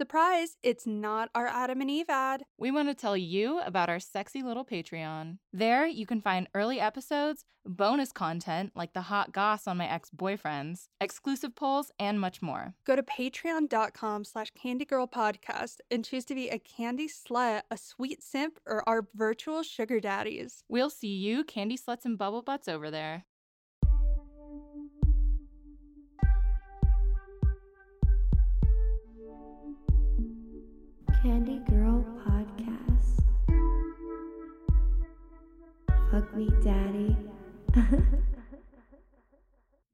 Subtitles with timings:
[0.00, 2.44] Surprise, it's not our Adam and Eve ad.
[2.56, 5.38] We want to tell you about our sexy little Patreon.
[5.52, 10.86] There, you can find early episodes, bonus content like the hot goss on my ex-boyfriends,
[11.00, 12.74] exclusive polls, and much more.
[12.84, 18.60] Go to patreon.com slash candygirlpodcast and choose to be a candy slut, a sweet simp,
[18.66, 20.62] or our virtual sugar daddies.
[20.68, 23.24] We'll see you, candy sluts and bubble butts over there.
[31.22, 33.22] Candy Girl Podcast.
[36.10, 37.16] Fuck me, daddy.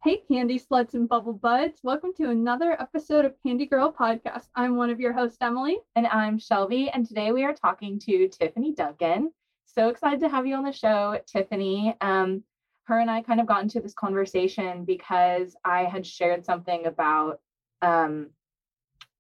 [0.03, 1.81] Hey, candy sluts and bubble buds.
[1.83, 4.49] Welcome to another episode of Candy Girl Podcast.
[4.55, 5.79] I'm one of your hosts, Emily.
[5.97, 9.33] And I'm Shelby, and today we are talking to Tiffany Duncan.
[9.65, 11.97] So excited to have you on the show, Tiffany.
[12.03, 12.43] Um,
[12.85, 17.41] her and I kind of got into this conversation because I had shared something about
[17.81, 18.29] um,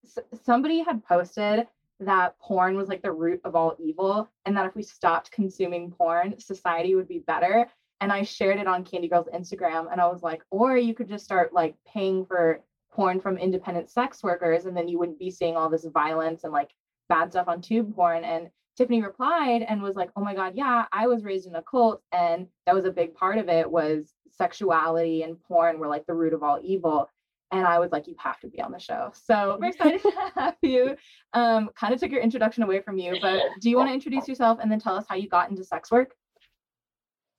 [0.04, 1.66] s- somebody had posted
[2.00, 5.90] that porn was like the root of all evil, and that if we stopped consuming
[5.90, 7.68] porn, society would be better.
[8.00, 11.08] And I shared it on Candy Girl's Instagram, and I was like, or you could
[11.08, 15.30] just start like paying for porn from independent sex workers, and then you wouldn't be
[15.30, 16.70] seeing all this violence and like
[17.08, 18.24] bad stuff on tube porn.
[18.24, 21.62] And Tiffany replied and was like, "Oh my god, yeah, I was raised in a
[21.62, 26.06] cult and that was a big part of it was sexuality and porn were like
[26.06, 27.08] the root of all evil."
[27.52, 30.12] And I was like, "You have to be on the show." So we're excited to
[30.36, 30.96] have you.
[31.32, 34.26] Um, kind of took your introduction away from you, but do you want to introduce
[34.26, 36.14] yourself and then tell us how you got into sex work?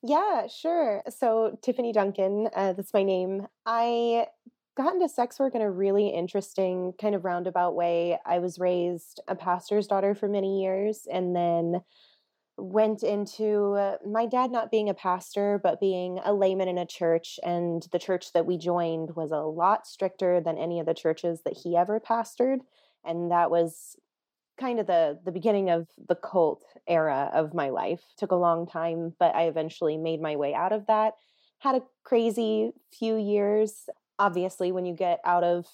[0.04, 1.02] Yeah, sure.
[1.10, 3.48] So, Tiffany Duncan, uh, that's my name.
[3.66, 4.28] I
[4.78, 8.20] got into sex work in a really interesting, kind of roundabout way.
[8.26, 11.82] I was raised a pastor's daughter for many years and then
[12.58, 16.86] went into uh, my dad not being a pastor, but being a layman in a
[16.86, 17.40] church.
[17.44, 21.42] And the church that we joined was a lot stricter than any of the churches
[21.44, 22.60] that he ever pastored.
[23.04, 23.98] And that was
[24.58, 28.02] kind of the the beginning of the cult era of my life.
[28.18, 31.14] Took a long time, but I eventually made my way out of that.
[31.60, 33.90] Had a crazy few years.
[34.18, 35.68] Obviously, when you get out of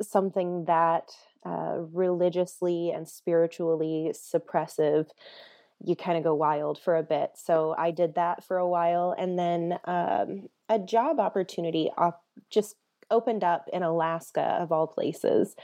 [0.00, 1.10] something that
[1.44, 5.08] uh, religiously and spiritually suppressive,
[5.84, 7.32] you kind of go wild for a bit.
[7.36, 12.76] So I did that for a while, and then um, a job opportunity op- just
[13.10, 15.54] opened up in Alaska, of all places,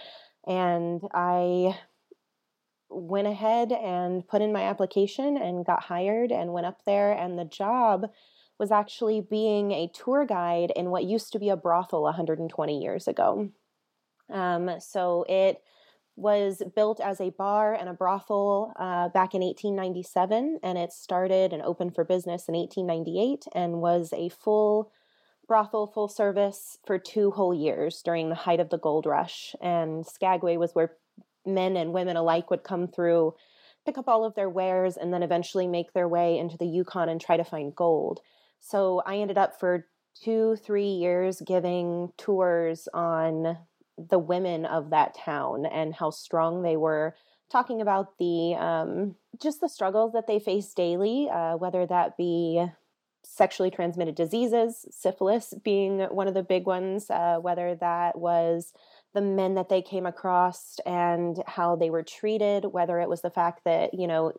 [0.46, 1.76] and I
[2.88, 7.38] went ahead and put in my application and got hired and went up there and
[7.38, 8.06] the job
[8.58, 13.08] was actually being a tour guide in what used to be a brothel 120 years
[13.08, 13.50] ago
[14.32, 15.62] um, so it
[16.16, 21.52] was built as a bar and a brothel uh, back in 1897 and it started
[21.52, 24.90] and opened for business in 1898 and was a full
[25.46, 30.06] brothel full service for two whole years during the height of the gold rush and
[30.06, 30.96] skagway was where
[31.46, 33.34] men and women alike would come through,
[33.84, 37.08] pick up all of their wares, and then eventually make their way into the Yukon
[37.08, 38.20] and try to find gold.
[38.60, 39.86] So I ended up for
[40.22, 43.58] two, three years giving tours on
[43.96, 47.14] the women of that town and how strong they were,
[47.50, 52.66] talking about the um, just the struggles that they face daily, uh, whether that be
[53.24, 58.72] sexually transmitted diseases, syphilis being one of the big ones, uh, whether that was
[59.14, 63.30] the men that they came across and how they were treated, whether it was the
[63.30, 64.32] fact that, you know,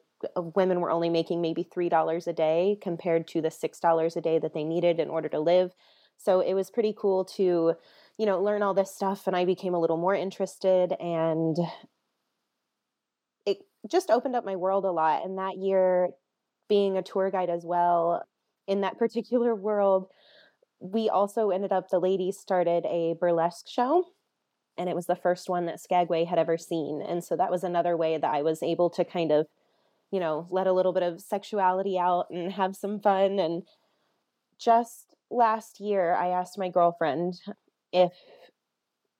[0.55, 4.53] women were only making maybe $3 a day compared to the $6 a day that
[4.53, 5.73] they needed in order to live.
[6.17, 7.73] So it was pretty cool to,
[8.17, 9.27] you know, learn all this stuff.
[9.27, 11.55] And I became a little more interested and
[13.45, 15.23] it just opened up my world a lot.
[15.23, 16.09] And that year,
[16.67, 18.23] being a tour guide as well,
[18.67, 20.07] in that particular world,
[20.79, 24.05] we also ended up, the ladies started a burlesque show
[24.77, 27.01] and it was the first one that Skagway had ever seen.
[27.01, 29.47] And so that was another way that I was able to kind of,
[30.11, 33.39] you know, let a little bit of sexuality out and have some fun.
[33.39, 33.63] And
[34.59, 37.39] just last year, I asked my girlfriend
[37.91, 38.11] if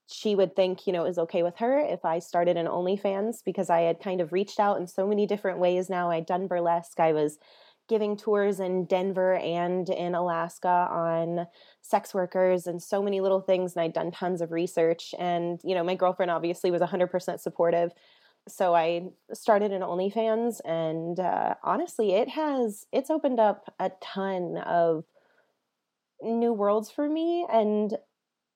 [0.09, 3.43] she would think, you know, it was okay with her if I started an OnlyFans
[3.43, 6.09] because I had kind of reached out in so many different ways now.
[6.09, 7.37] I'd done burlesque, I was
[7.87, 11.47] giving tours in Denver and in Alaska on
[11.81, 13.75] sex workers and so many little things.
[13.75, 15.15] And I'd done tons of research.
[15.17, 17.91] And, you know, my girlfriend obviously was 100% supportive.
[18.47, 20.59] So I started an OnlyFans.
[20.65, 25.05] And uh, honestly, it has, it's opened up a ton of
[26.21, 27.93] new worlds for me and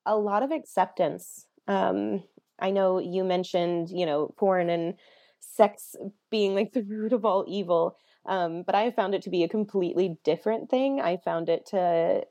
[0.05, 1.45] a lot of acceptance.
[1.67, 2.23] Um,
[2.59, 4.95] I know you mentioned, you know, porn and
[5.39, 5.95] sex
[6.29, 7.97] being like the root of all evil.
[8.25, 11.01] Um, but I found it to be a completely different thing.
[11.01, 12.23] I found it to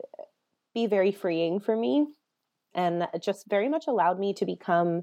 [0.73, 2.07] be very freeing for me
[2.75, 5.03] and just very much allowed me to become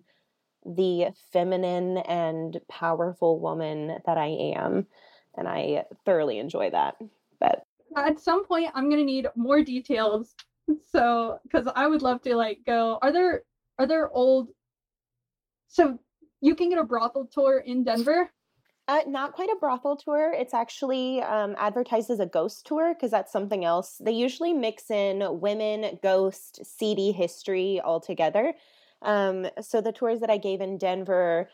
[0.66, 4.88] the feminine and powerful woman that I am.
[5.36, 6.96] And I thoroughly enjoy that.
[7.40, 7.64] But
[7.96, 10.36] at some point, I'm going to need more details.
[10.92, 13.44] So, because I would love to like go, are there,
[13.80, 14.50] are there old,
[15.68, 16.00] so
[16.42, 18.30] you can get a brothel tour in Denver?
[18.90, 20.34] Uh, not quite a brothel tour.
[20.34, 24.00] It's actually um, advertised as a ghost tour because that's something else.
[24.00, 28.54] They usually mix in women, ghost, seedy history all together.
[29.02, 31.50] Um, so the tours that I gave in Denver,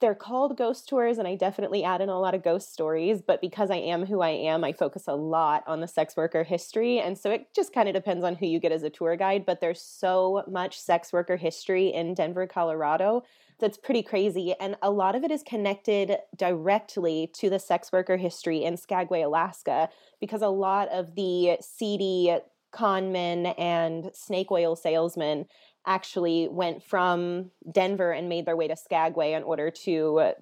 [0.00, 3.20] they're called ghost tours, and I definitely add in a lot of ghost stories.
[3.20, 6.44] But because I am who I am, I focus a lot on the sex worker
[6.44, 7.00] history.
[7.00, 9.44] And so it just kind of depends on who you get as a tour guide.
[9.44, 13.24] But there's so much sex worker history in Denver, Colorado
[13.60, 14.54] that's pretty crazy.
[14.60, 19.22] And a lot of it is connected directly to the sex worker history in Skagway,
[19.22, 19.88] Alaska,
[20.20, 22.36] because a lot of the seedy
[22.70, 25.46] con men and snake oil salesmen
[25.86, 30.32] actually went from Denver and made their way to Skagway in order to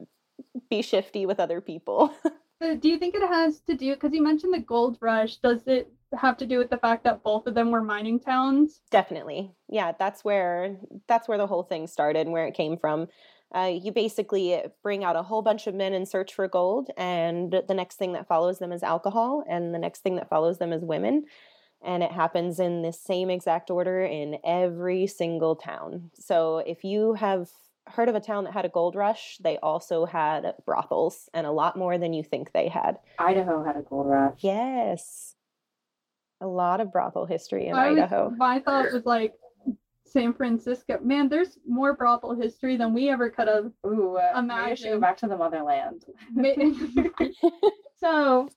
[0.71, 2.15] be shifty with other people.
[2.61, 5.37] Uh, do you think it has to do because you mentioned the gold rush?
[5.37, 8.81] Does it have to do with the fact that both of them were mining towns?
[8.91, 9.53] Definitely.
[9.69, 13.09] Yeah, that's where that's where the whole thing started and where it came from.
[13.55, 17.55] Uh, you basically bring out a whole bunch of men in search for gold, and
[17.69, 20.73] the next thing that follows them is alcohol, and the next thing that follows them
[20.73, 21.25] is women.
[21.85, 26.11] And it happens in the same exact order in every single town.
[26.15, 27.51] So if you have
[27.89, 31.53] heard of a town that had a gold rush, they also had brothels, and a
[31.53, 32.99] lot more than you think they had.
[33.19, 34.39] Idaho had a gold rush.
[34.41, 35.37] Yes
[36.41, 38.29] a lot of brothel history in I Idaho.
[38.29, 39.35] Was, my thought was like
[40.05, 40.99] San Francisco.
[41.03, 44.91] Man, there's more brothel history than we ever could have Ooh, uh, maybe I should
[44.91, 46.05] go back to the motherland.
[47.97, 48.49] so,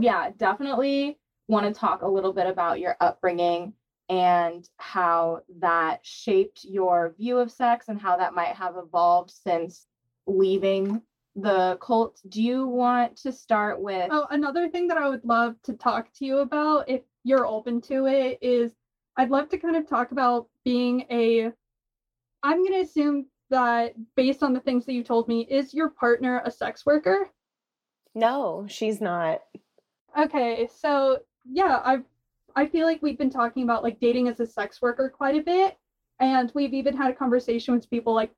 [0.00, 1.18] yeah, definitely
[1.48, 3.74] want to talk a little bit about your upbringing
[4.08, 9.86] and how that shaped your view of sex and how that might have evolved since
[10.26, 11.02] leaving
[11.36, 14.08] the cult, do you want to start with?
[14.10, 17.80] Oh, another thing that I would love to talk to you about, if you're open
[17.82, 18.72] to it, is
[19.16, 21.50] I'd love to kind of talk about being a.
[22.42, 25.88] I'm going to assume that based on the things that you told me, is your
[25.88, 27.30] partner a sex worker?
[28.14, 29.40] No, she's not.
[30.18, 31.98] Okay, so yeah, I
[32.56, 35.42] I feel like we've been talking about like dating as a sex worker quite a
[35.42, 35.76] bit,
[36.20, 38.30] and we've even had a conversation with people like,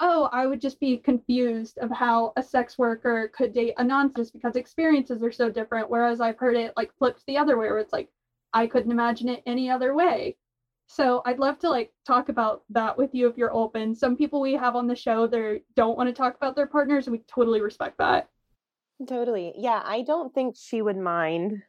[0.00, 4.30] oh, I would just be confused of how a sex worker could date a nonsense
[4.30, 5.90] because experiences are so different.
[5.90, 8.08] Whereas I've heard it like flipped the other way, where it's like,
[8.52, 10.36] I couldn't imagine it any other way.
[10.86, 13.94] So I'd love to like talk about that with you if you're open.
[13.94, 17.06] Some people we have on the show they don't want to talk about their partners,
[17.06, 18.28] and we totally respect that.
[19.06, 19.52] Totally.
[19.56, 21.62] Yeah, I don't think she would mind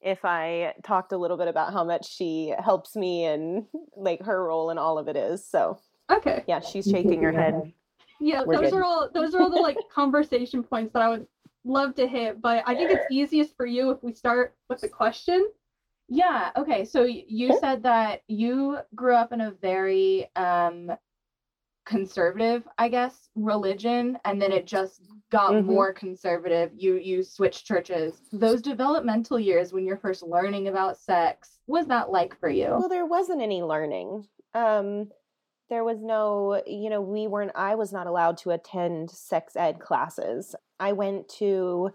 [0.00, 3.66] if I talked a little bit about how much she helps me and
[3.96, 5.46] like her role in all of it is.
[5.46, 5.78] So
[6.10, 6.44] Okay.
[6.48, 7.72] Yeah, she's shaking her head.
[8.18, 8.78] Yeah, We're those good.
[8.78, 11.26] are all those are all the like conversation points that I would
[11.64, 14.88] love to hit, but I think it's easiest for you if we start with the
[14.88, 15.48] question.
[16.08, 16.84] Yeah, okay.
[16.84, 20.90] So you said that you grew up in a very um
[21.90, 25.66] conservative, I guess, religion and then it just got mm-hmm.
[25.66, 26.70] more conservative.
[26.76, 28.20] You you switched churches.
[28.32, 32.68] Those developmental years when you're first learning about sex, was that like for you?
[32.68, 34.28] Well, there wasn't any learning.
[34.54, 35.10] Um
[35.68, 39.78] there was no, you know, we weren't, I was not allowed to attend sex ed
[39.78, 40.56] classes.
[40.80, 41.90] I went to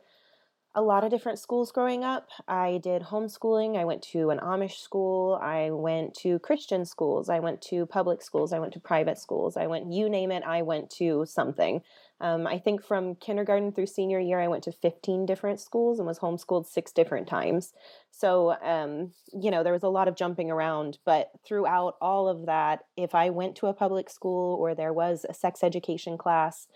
[0.75, 2.29] a lot of different schools growing up.
[2.50, 3.77] I did homeschooling.
[3.77, 5.39] I went to an Amish school.
[5.41, 7.29] I went to Christian schools.
[7.29, 8.51] I went to public schools.
[8.51, 9.55] I went to private schools.
[9.55, 11.82] I went, you name it, I went to something.
[12.22, 16.08] Um, I think from kindergarten through senior year, I went to 15 different schools and
[16.08, 17.74] was homeschooled six different times.
[18.12, 20.98] So, um, you know, there was a lot of jumping around.
[21.05, 25.25] But throughout all of that, if I went to a public school or there was
[25.27, 26.67] a sex education class,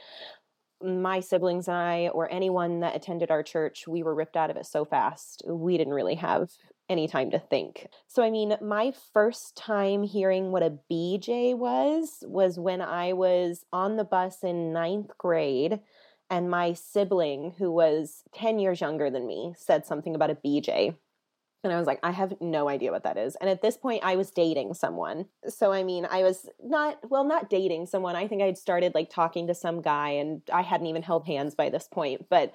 [0.83, 4.57] my siblings and I, or anyone that attended our church, we were ripped out of
[4.57, 5.43] it so fast.
[5.47, 6.49] We didn't really have
[6.89, 7.87] any time to think.
[8.07, 13.63] So, I mean, my first time hearing what a BJ was was when I was
[13.71, 15.79] on the bus in ninth grade,
[16.29, 20.95] and my sibling, who was 10 years younger than me, said something about a BJ.
[21.63, 23.35] And I was like, I have no idea what that is.
[23.35, 25.25] And at this point, I was dating someone.
[25.47, 28.15] So, I mean, I was not, well, not dating someone.
[28.15, 31.55] I think I'd started like talking to some guy and I hadn't even held hands
[31.55, 32.27] by this point.
[32.29, 32.53] But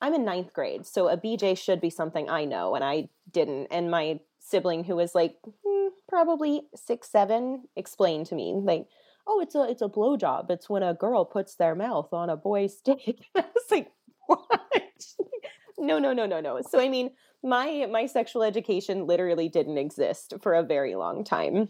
[0.00, 0.86] I'm in ninth grade.
[0.86, 2.74] So a BJ should be something I know.
[2.76, 3.68] And I didn't.
[3.72, 8.86] And my sibling, who was like hmm, probably six, seven, explained to me, like,
[9.26, 10.50] oh, it's a it's a blowjob.
[10.50, 13.26] It's when a girl puts their mouth on a boy's dick.
[13.34, 13.90] I was like,
[14.26, 14.46] what?
[15.78, 16.60] no, no, no, no, no.
[16.62, 17.10] So I mean,
[17.44, 21.68] my my sexual education literally didn't exist for a very long time.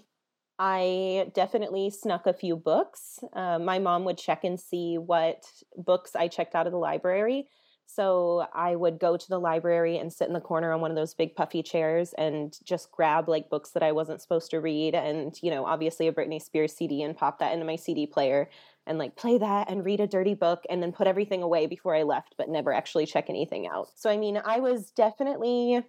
[0.58, 3.18] I definitely snuck a few books.
[3.32, 5.44] Uh, my mom would check and see what
[5.76, 7.48] books I checked out of the library.
[7.86, 10.96] So I would go to the library and sit in the corner on one of
[10.96, 14.94] those big puffy chairs and just grab like books that I wasn't supposed to read
[14.94, 18.48] and, you know, obviously a Britney Spears CD and pop that into my CD player
[18.86, 21.94] and like play that and read a dirty book and then put everything away before
[21.94, 23.88] I left, but never actually check anything out.
[23.94, 25.82] So, I mean, I was definitely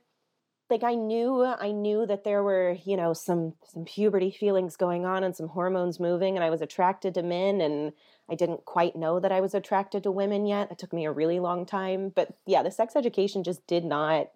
[0.70, 5.06] like I knew I knew that there were you know some some puberty feelings going
[5.06, 7.94] on and some hormones moving and I was attracted to men and
[8.30, 10.72] I didn't quite know that I was attracted to women yet.
[10.72, 14.32] It took me a really long time, but yeah, the sex education just did not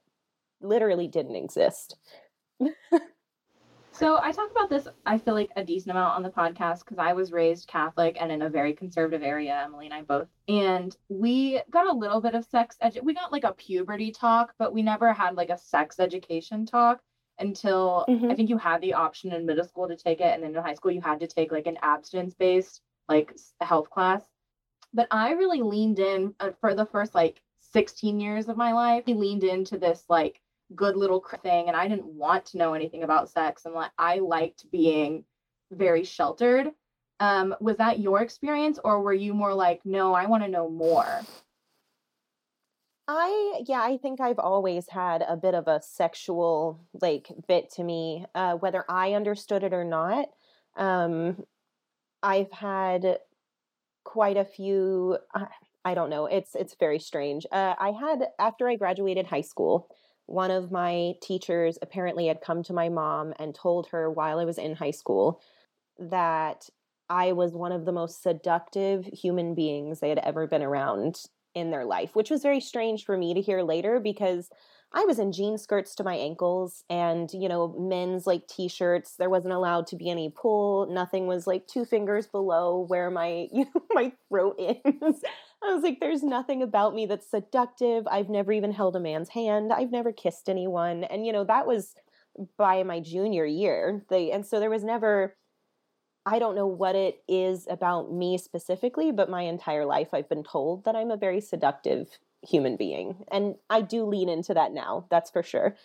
[0.62, 1.96] literally didn't exist.
[4.00, 6.98] So I talk about this, I feel like a decent amount on the podcast because
[6.98, 10.30] I was raised Catholic and in a very conservative area, Emily and I both.
[10.48, 14.54] And we got a little bit of sex edu- we got like a puberty talk,
[14.58, 17.02] but we never had like a sex education talk
[17.40, 18.32] until Mhm.
[18.32, 20.64] I think you had the option in middle school to take it and then in
[20.64, 24.24] high school you had to take like an abstinence based like health class.
[24.94, 29.04] But I really leaned in uh, for the first like 16 years of my life.
[29.10, 30.40] I leaned into this like
[30.76, 34.20] good little thing and I didn't want to know anything about sex and like I
[34.20, 35.24] liked being
[35.72, 36.72] very sheltered.
[37.20, 40.70] Um was that your experience or were you more like no, I want to know
[40.70, 41.22] more?
[43.12, 47.84] I yeah, I think I've always had a bit of a sexual like bit to
[47.84, 50.30] me, uh, whether I understood it or not.
[50.78, 51.44] Um,
[52.22, 53.18] I've had
[54.04, 55.18] quite a few.
[55.34, 55.48] I,
[55.84, 56.28] I don't know.
[56.28, 57.48] It's it's very strange.
[57.52, 59.90] Uh, I had after I graduated high school,
[60.30, 64.46] one of my teachers apparently had come to my mom and told her while I
[64.46, 65.42] was in high school
[65.98, 66.70] that
[67.10, 71.24] I was one of the most seductive human beings they had ever been around
[71.56, 74.52] in their life, which was very strange for me to hear later because
[74.94, 79.16] I was in jean skirts to my ankles and, you know, men's like t shirts.
[79.16, 80.88] There wasn't allowed to be any pull.
[80.92, 85.24] Nothing was like two fingers below where my, you know, my throat is.
[85.64, 88.08] I was like, there's nothing about me that's seductive.
[88.08, 89.74] I've never even held a man's hand.
[89.74, 91.04] I've never kissed anyone.
[91.04, 91.96] And, you know, that was
[92.58, 94.04] by my junior year.
[94.10, 95.36] They, and so there was never,
[96.26, 100.44] I don't know what it is about me specifically, but my entire life I've been
[100.44, 103.26] told that I'm a very seductive human being.
[103.30, 105.76] And I do lean into that now, that's for sure.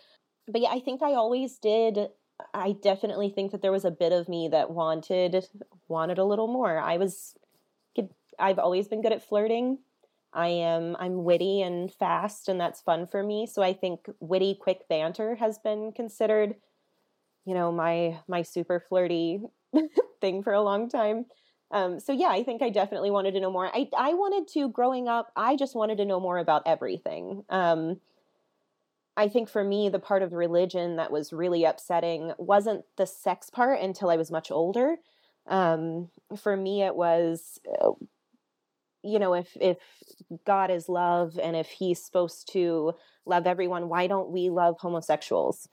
[0.46, 2.10] But yeah, I think I always did
[2.52, 5.46] I definitely think that there was a bit of me that wanted
[5.88, 6.78] wanted a little more.
[6.78, 7.34] I was
[8.38, 9.78] I've always been good at flirting.
[10.32, 13.46] I am I'm witty and fast and that's fun for me.
[13.46, 16.56] So I think witty quick banter has been considered
[17.44, 19.40] you know my my super flirty
[20.20, 21.26] thing for a long time.
[21.70, 23.66] Um, so yeah, I think I definitely wanted to know more.
[23.74, 25.32] I I wanted to growing up.
[25.36, 27.44] I just wanted to know more about everything.
[27.48, 28.00] Um,
[29.16, 33.48] I think for me, the part of religion that was really upsetting wasn't the sex
[33.48, 34.96] part until I was much older.
[35.46, 37.92] Um, for me, it was, uh,
[39.04, 39.76] you know, if if
[40.46, 42.94] God is love and if He's supposed to
[43.26, 45.68] love everyone, why don't we love homosexuals?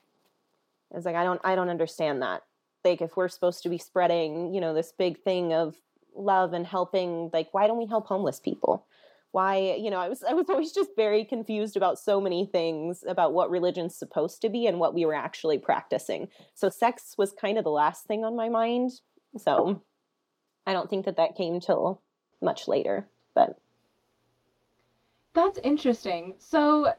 [0.94, 2.42] It's like I don't I don't understand that.
[2.84, 5.76] Like if we're supposed to be spreading you know this big thing of
[6.14, 8.86] love and helping like why don't we help homeless people?
[9.32, 13.06] Why you know i was i was always just very confused about so many things
[13.08, 16.28] about what religion's supposed to be and what we were actually practicing.
[16.54, 18.92] So sex was kind of the last thing on my mind.
[19.38, 19.82] So
[20.68, 22.02] i don't think that that came till
[22.42, 23.58] much later but
[25.34, 26.36] That's interesting.
[26.40, 26.94] So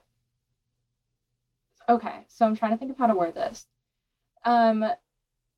[1.89, 3.67] okay, so I'm trying to think of how to word this.
[4.45, 4.85] Um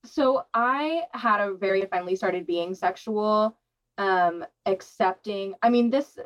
[0.05, 3.57] so I had a very finally started being sexual,
[3.99, 5.55] um, accepting.
[5.63, 6.19] I mean, this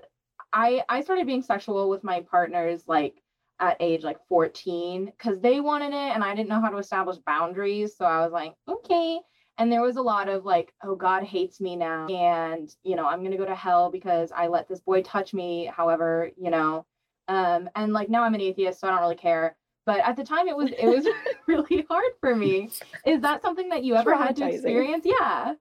[0.53, 3.23] I I started being sexual with my partners like
[3.61, 7.17] at age like 14 because they wanted it and I didn't know how to establish
[7.19, 7.97] boundaries.
[7.97, 9.21] So I was like, okay.
[9.59, 12.07] And there was a lot of like, oh, God hates me now.
[12.07, 15.35] And, you know, I'm going to go to hell because I let this boy touch
[15.35, 15.71] me.
[15.75, 16.87] However, you know,
[17.27, 19.57] um, and like now I'm an atheist, so I don't really care.
[19.85, 21.07] But at the time it was, it was
[21.49, 22.71] really hard for me.
[23.05, 25.05] Is that something that you ever had to experience?
[25.05, 25.55] Yeah.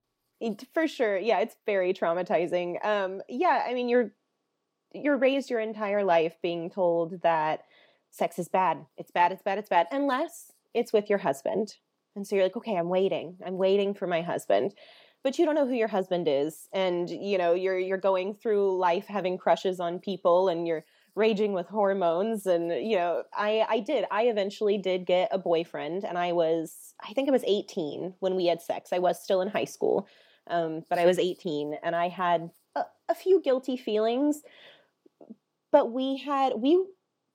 [0.73, 4.11] For sure yeah it's very traumatizing um yeah i mean you're
[4.93, 7.63] you're raised your entire life being told that
[8.11, 11.77] sex is bad it's bad it's bad it's bad unless it's with your husband
[12.17, 13.37] and so you're like okay i'm waiting.
[13.45, 14.73] I'm waiting for my husband.
[15.23, 18.77] But you don't know who your husband is and you know you're you're going through
[18.77, 23.79] life having crushes on people and you're raging with hormones and you know i i
[23.79, 24.05] did.
[24.11, 28.35] I eventually did get a boyfriend and i was i think i was 18 when
[28.35, 28.91] we had sex.
[28.93, 30.07] I was still in high school
[30.49, 34.41] um, but I was 18 and I had a, a few guilty feelings.
[35.71, 36.83] But we had, we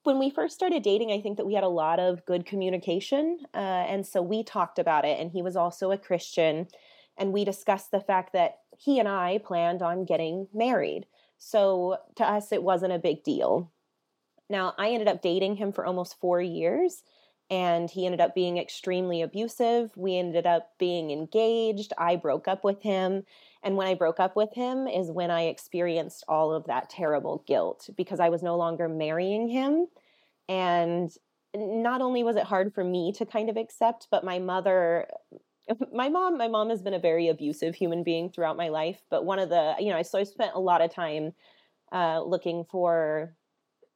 [0.05, 3.39] when we first started dating, I think that we had a lot of good communication.
[3.55, 5.21] Uh, and so we talked about it.
[5.21, 6.69] And he was also a Christian.
[7.17, 11.07] And we discussed the fact that he and I planned on getting married.
[11.39, 13.71] So to us, it wasn't a big deal.
[14.49, 17.03] Now, I ended up dating him for almost four years
[17.51, 19.91] and he ended up being extremely abusive.
[19.97, 21.93] We ended up being engaged.
[21.99, 23.25] I broke up with him.
[23.63, 27.45] And when I broke up with him is when I experienced all of that terrible
[27.47, 29.87] guilt because I was no longer marrying him.
[30.49, 31.11] And
[31.55, 35.07] not only was it hard for me to kind of accept, but my mother
[35.93, 39.25] my mom my mom has been a very abusive human being throughout my life but
[39.25, 41.33] one of the you know i so i spent a lot of time
[41.93, 43.37] uh, looking for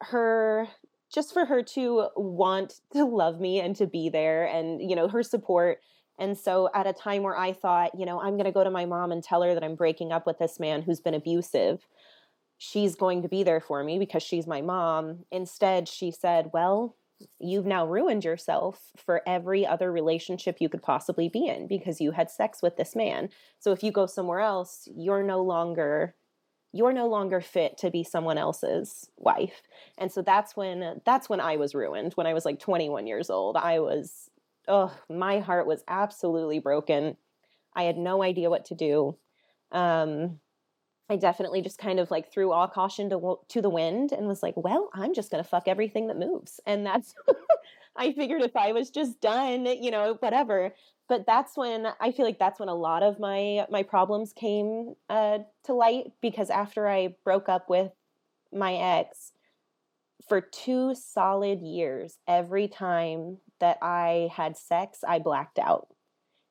[0.00, 0.68] her
[1.12, 5.08] just for her to want to love me and to be there and you know
[5.08, 5.78] her support
[6.18, 8.70] and so at a time where i thought you know i'm going to go to
[8.70, 11.86] my mom and tell her that i'm breaking up with this man who's been abusive
[12.58, 15.24] she's going to be there for me because she's my mom.
[15.30, 16.96] Instead she said well
[17.40, 22.10] you've now ruined yourself for every other relationship you could possibly be in because you
[22.10, 23.30] had sex with this man.
[23.58, 26.14] So if you go somewhere else you're no longer
[26.72, 29.62] you're no longer fit to be someone else's wife.
[29.96, 32.12] And so that's when that's when i was ruined.
[32.14, 34.30] When i was like 21 years old i was
[34.68, 37.16] oh my heart was absolutely broken.
[37.74, 39.16] I had no idea what to do.
[39.72, 40.40] Um
[41.08, 44.42] i definitely just kind of like threw all caution to to the wind and was
[44.42, 46.60] like well i'm just going to fuck everything that moves.
[46.66, 47.14] And that's
[47.96, 50.72] i figured if i was just done you know whatever.
[51.08, 54.94] But that's when I feel like that's when a lot of my my problems came
[55.08, 57.92] uh, to light because after I broke up with
[58.52, 59.32] my ex
[60.28, 65.88] for two solid years, every time that I had sex, I blacked out.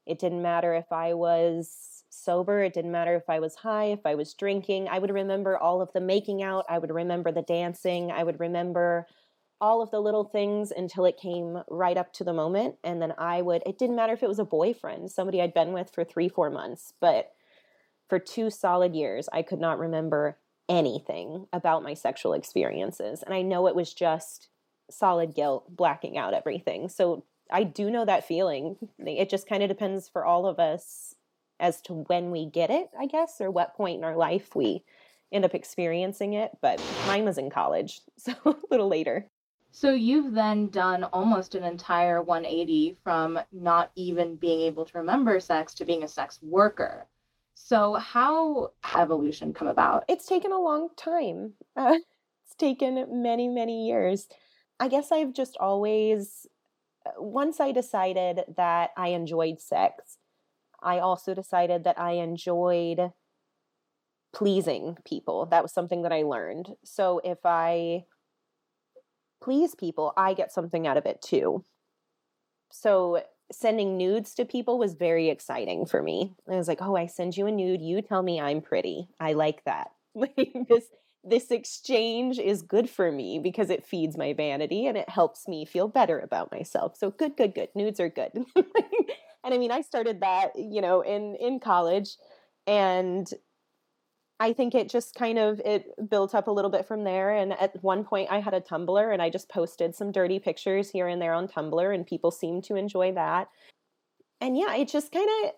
[0.05, 4.05] It didn't matter if I was sober, it didn't matter if I was high, if
[4.05, 4.87] I was drinking.
[4.87, 8.39] I would remember all of the making out, I would remember the dancing, I would
[8.39, 9.07] remember
[9.61, 12.75] all of the little things until it came right up to the moment.
[12.83, 15.71] And then I would, it didn't matter if it was a boyfriend, somebody I'd been
[15.71, 17.31] with for three, four months, but
[18.09, 23.23] for two solid years, I could not remember anything about my sexual experiences.
[23.23, 24.49] And I know it was just
[24.89, 26.89] solid guilt, blacking out everything.
[26.89, 28.77] So I do know that feeling.
[28.99, 31.15] It just kind of depends for all of us
[31.59, 34.83] as to when we get it, I guess, or what point in our life we
[35.31, 36.51] end up experiencing it.
[36.61, 39.27] But mine was in college, so a little later.
[39.71, 45.39] So you've then done almost an entire 180 from not even being able to remember
[45.41, 47.07] sex to being a sex worker.
[47.55, 50.05] So how evolution come about?
[50.07, 51.53] It's taken a long time.
[51.75, 51.97] Uh,
[52.45, 54.29] it's taken many, many years.
[54.79, 56.47] I guess I've just always
[57.05, 60.17] uh, once I decided that I enjoyed sex,
[60.81, 63.11] I also decided that I enjoyed
[64.33, 65.45] pleasing people.
[65.47, 66.75] That was something that I learned.
[66.83, 68.05] So if I
[69.41, 71.63] please people, I get something out of it too.
[72.71, 76.35] So sending nudes to people was very exciting for me.
[76.49, 79.09] I was like, "Oh, I send you a nude, you tell me I'm pretty.
[79.19, 80.55] I like that." Like
[81.25, 85.65] this exchange is good for me because it feeds my vanity and it helps me
[85.65, 86.95] feel better about myself.
[86.97, 87.69] So good, good, good.
[87.75, 88.31] Nudes are good.
[88.55, 92.17] and I mean, I started that, you know, in in college
[92.67, 93.27] and
[94.39, 97.31] I think it just kind of it built up a little bit from there.
[97.31, 100.89] And at one point, I had a Tumblr, and I just posted some dirty pictures
[100.89, 103.47] here and there on Tumblr, and people seemed to enjoy that.
[104.41, 105.51] And yeah, it just kind of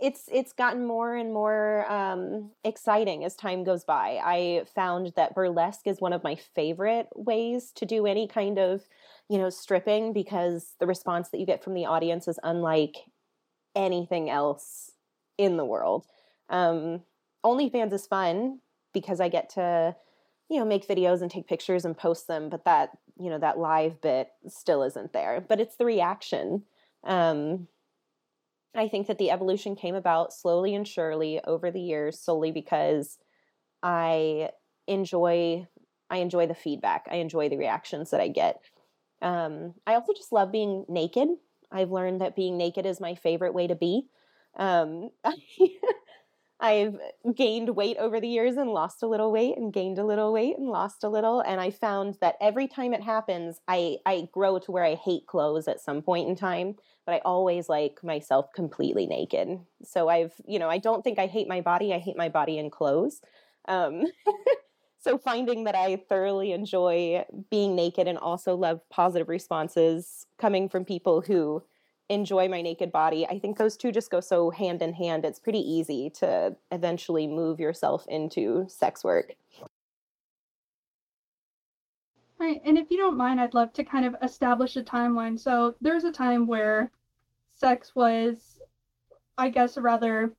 [0.00, 4.20] it's it's gotten more and more um, exciting as time goes by.
[4.22, 8.82] I found that burlesque is one of my favorite ways to do any kind of
[9.28, 12.96] you know stripping because the response that you get from the audience is unlike
[13.74, 14.92] anything else
[15.38, 16.06] in the world.
[16.48, 17.02] Um,
[17.44, 18.60] OnlyFans is fun
[18.92, 19.96] because I get to,
[20.48, 23.58] you know, make videos and take pictures and post them, but that, you know, that
[23.58, 25.44] live bit still isn't there.
[25.46, 26.64] But it's the reaction.
[27.04, 27.68] Um,
[28.74, 33.18] I think that the evolution came about slowly and surely over the years solely because
[33.82, 34.50] I
[34.86, 35.68] enjoy
[36.10, 37.06] I enjoy the feedback.
[37.10, 38.62] I enjoy the reactions that I get.
[39.22, 41.28] Um, I also just love being naked.
[41.72, 44.08] I've learned that being naked is my favorite way to be.
[44.56, 45.10] Um,
[46.62, 46.96] I've
[47.34, 50.56] gained weight over the years and lost a little weight and gained a little weight
[50.56, 51.40] and lost a little.
[51.40, 55.26] And I found that every time it happens, I, I grow to where I hate
[55.26, 59.58] clothes at some point in time, but I always like myself completely naked.
[59.82, 61.92] So I've, you know, I don't think I hate my body.
[61.92, 63.20] I hate my body in clothes.
[63.66, 64.04] Um,
[65.00, 70.84] so finding that I thoroughly enjoy being naked and also love positive responses coming from
[70.84, 71.64] people who
[72.12, 73.26] enjoy my naked body.
[73.26, 75.24] I think those two just go so hand in hand.
[75.24, 79.34] It's pretty easy to eventually move yourself into sex work.
[82.38, 82.60] Right.
[82.64, 85.38] And if you don't mind, I'd love to kind of establish a timeline.
[85.38, 86.90] So there's a time where
[87.54, 88.60] sex was,
[89.38, 90.32] I guess, a rather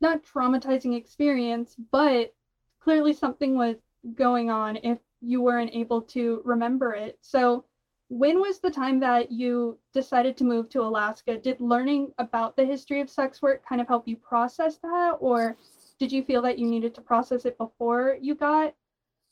[0.00, 2.34] not traumatizing experience, but
[2.80, 3.76] clearly something was
[4.14, 7.18] going on if you weren't able to remember it.
[7.22, 7.64] So
[8.08, 11.38] when was the time that you decided to move to Alaska?
[11.38, 15.16] Did learning about the history of sex work kind of help you process that?
[15.20, 15.56] Or
[15.98, 18.74] did you feel that you needed to process it before you got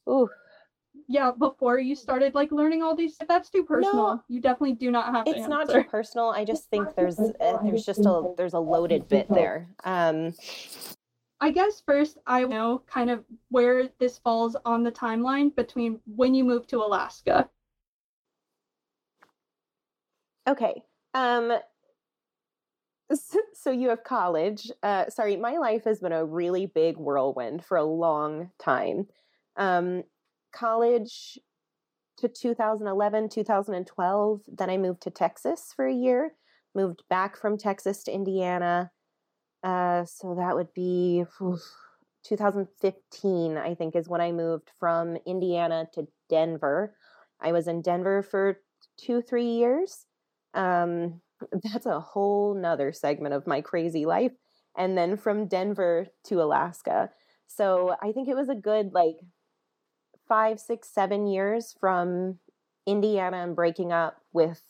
[0.08, 0.28] Ooh,
[1.08, 4.22] yeah before you started like learning all these that's too personal No.
[4.28, 6.30] you definitely do not have to it's not too personal.
[6.30, 9.68] I just think there's uh, there's just a there's a loaded bit there.
[9.84, 10.34] Um,
[11.40, 16.32] i guess first i know kind of where this falls on the timeline between when
[16.34, 17.48] you moved to alaska
[20.46, 20.82] Okay.
[21.14, 21.52] Um
[23.54, 24.70] so you have college.
[24.82, 29.06] Uh sorry, my life has been a really big whirlwind for a long time.
[29.56, 30.04] Um
[30.52, 31.38] college
[32.18, 36.34] to 2011, 2012, then I moved to Texas for a year,
[36.74, 38.90] moved back from Texas to Indiana.
[39.62, 41.62] Uh so that would be oof,
[42.24, 46.96] 2015, I think is when I moved from Indiana to Denver.
[47.40, 48.60] I was in Denver for
[48.98, 50.06] 2 3 years
[50.54, 51.20] um
[51.72, 54.32] that's a whole nother segment of my crazy life
[54.76, 57.10] and then from denver to alaska.
[57.46, 59.16] So i think it was a good like
[60.28, 62.38] five six seven years from
[62.86, 64.62] indiana and breaking up with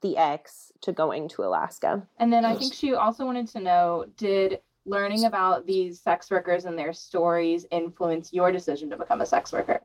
[0.00, 2.06] the ex to going to alaska.
[2.18, 6.64] And then I think she also wanted to know did learning about these sex workers
[6.64, 9.80] and their stories influence your decision to become a sex worker?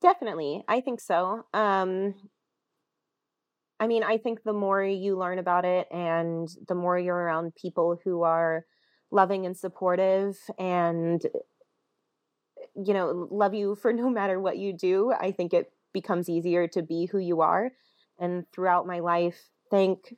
[0.00, 0.64] Definitely.
[0.68, 1.44] I think so.
[1.52, 2.14] Um
[3.80, 7.54] I mean, I think the more you learn about it and the more you're around
[7.54, 8.64] people who are
[9.10, 11.24] loving and supportive and
[12.74, 16.68] you know, love you for no matter what you do, I think it becomes easier
[16.68, 17.72] to be who you are.
[18.18, 19.38] And throughout my life,
[19.70, 20.14] thank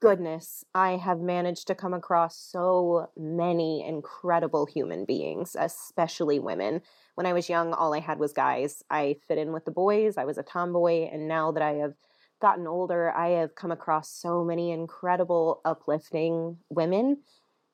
[0.00, 6.80] goodness, I have managed to come across so many incredible human beings, especially women
[7.20, 8.82] when I was young, all I had was guys.
[8.88, 11.08] I fit in with the boys, I was a tomboy.
[11.12, 11.92] And now that I have
[12.40, 17.18] gotten older, I have come across so many incredible, uplifting women.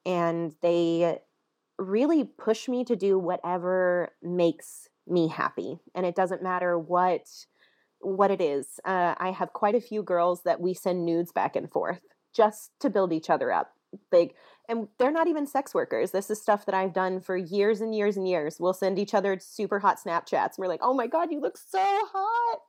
[0.04, 1.20] And they
[1.78, 5.78] really push me to do whatever makes me happy.
[5.94, 7.20] And it doesn't matter what
[8.00, 8.80] what it is.
[8.84, 12.02] Uh, I have quite a few girls that we send nudes back and forth
[12.36, 13.72] just to build each other up.
[14.12, 14.34] Like
[14.68, 16.10] and they're not even sex workers.
[16.10, 18.58] This is stuff that I've done for years and years and years.
[18.58, 20.56] We'll send each other super hot Snapchats.
[20.56, 22.60] And we're like, oh my God, you look so hot.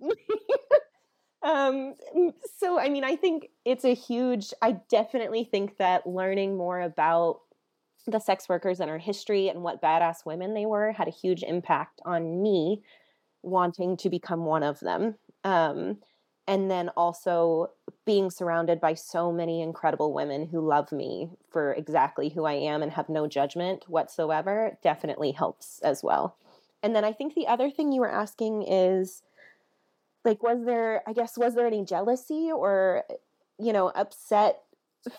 [1.44, 1.96] um,
[2.58, 7.42] so, I mean, I think it's a huge, I definitely think that learning more about
[8.06, 11.44] the sex workers and our history and what badass women they were had a huge
[11.44, 12.84] impact on me
[13.42, 15.16] wanting to become one of them.
[15.44, 15.98] Um,
[16.48, 17.72] and then also
[18.06, 22.82] being surrounded by so many incredible women who love me for exactly who I am
[22.82, 26.38] and have no judgment whatsoever definitely helps as well.
[26.82, 29.24] And then I think the other thing you were asking is
[30.24, 33.04] like was there I guess was there any jealousy or
[33.60, 34.64] you know upset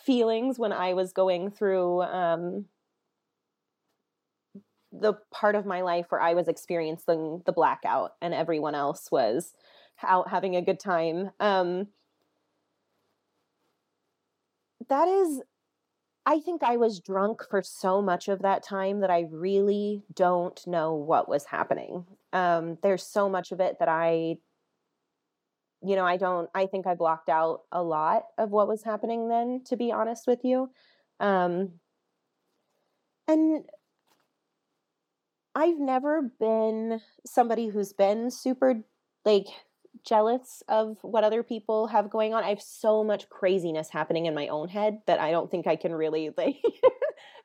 [0.05, 2.67] feelings when I was going through um
[4.93, 9.53] the part of my life where I was experiencing the blackout and everyone else was
[10.03, 11.31] out having a good time.
[11.41, 11.89] Um,
[14.89, 15.43] that is,
[16.27, 20.61] I think I was drunk for so much of that time that I really don't
[20.67, 22.05] know what was happening.
[22.33, 24.37] Um, there's so much of it that I,
[25.83, 29.29] you know, I don't, I think I blocked out a lot of what was happening
[29.29, 30.71] then, to be honest with you.
[31.21, 31.73] Um,
[33.27, 33.65] and
[35.55, 38.83] I've never been somebody who's been super
[39.25, 39.47] like
[40.05, 42.45] jealous of what other people have going on.
[42.45, 45.77] I have so much craziness happening in my own head that I don't think I
[45.77, 46.63] can really like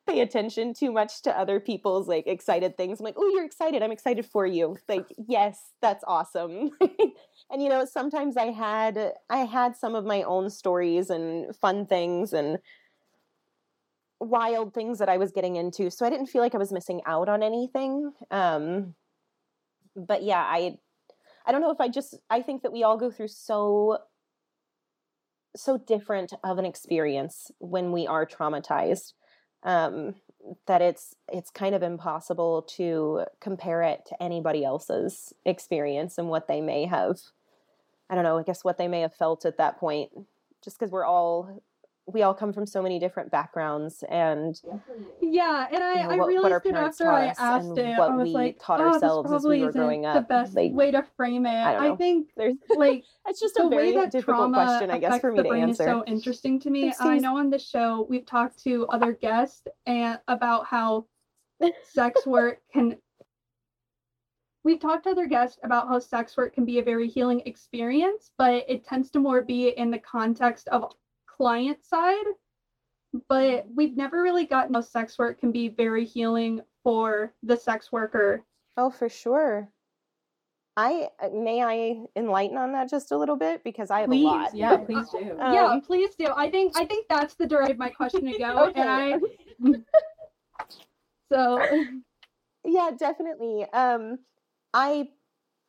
[0.07, 2.99] pay attention too much to other people's like excited things.
[2.99, 3.81] I'm like, "Oh, you're excited.
[3.81, 6.71] I'm excited for you." Like, "Yes, that's awesome."
[7.51, 11.85] and you know, sometimes I had I had some of my own stories and fun
[11.85, 12.59] things and
[14.19, 15.89] wild things that I was getting into.
[15.91, 18.13] So I didn't feel like I was missing out on anything.
[18.31, 18.95] Um
[19.95, 20.77] but yeah, I
[21.45, 23.99] I don't know if I just I think that we all go through so
[25.55, 29.13] so different of an experience when we are traumatized
[29.63, 30.15] um
[30.67, 36.47] that it's it's kind of impossible to compare it to anybody else's experience and what
[36.47, 37.19] they may have
[38.09, 40.11] I don't know, I guess what they may have felt at that point
[40.63, 41.63] just because we're all
[42.05, 44.59] we all come from so many different backgrounds and
[45.21, 47.55] Yeah, and I, you know, I what, what our realized it parents after taught I
[47.55, 47.97] asked and it.
[47.97, 50.27] what I was we like, taught oh, ourselves as we were growing the up.
[50.27, 51.49] best Like, way to frame it.
[51.49, 54.99] I I think there's like it's just a very way that difficult trauma question, I
[54.99, 55.85] guess, for me the to answer.
[55.85, 56.93] so interesting to me.
[56.99, 61.05] I know on the show we've talked to other guests and about how
[61.83, 62.97] sex work can.
[64.65, 68.31] We've talked to other guests about how sex work can be a very healing experience,
[68.37, 70.93] but it tends to more be in the context of
[71.37, 72.25] client side.
[73.29, 77.91] But we've never really gotten how sex work can be very healing for the sex
[77.91, 78.43] worker.
[78.75, 79.69] Oh, for sure.
[80.75, 84.23] I uh, may I enlighten on that just a little bit because I have Please,
[84.23, 84.55] a lot.
[84.55, 85.35] yeah, please do.
[85.37, 86.33] yeah, Um, please do.
[86.35, 88.57] I think I think that's the direction my question to go.
[88.69, 89.19] Okay.
[89.61, 89.79] And I
[91.31, 91.61] so
[92.65, 93.65] yeah, definitely.
[93.71, 94.17] Um,
[94.73, 95.09] I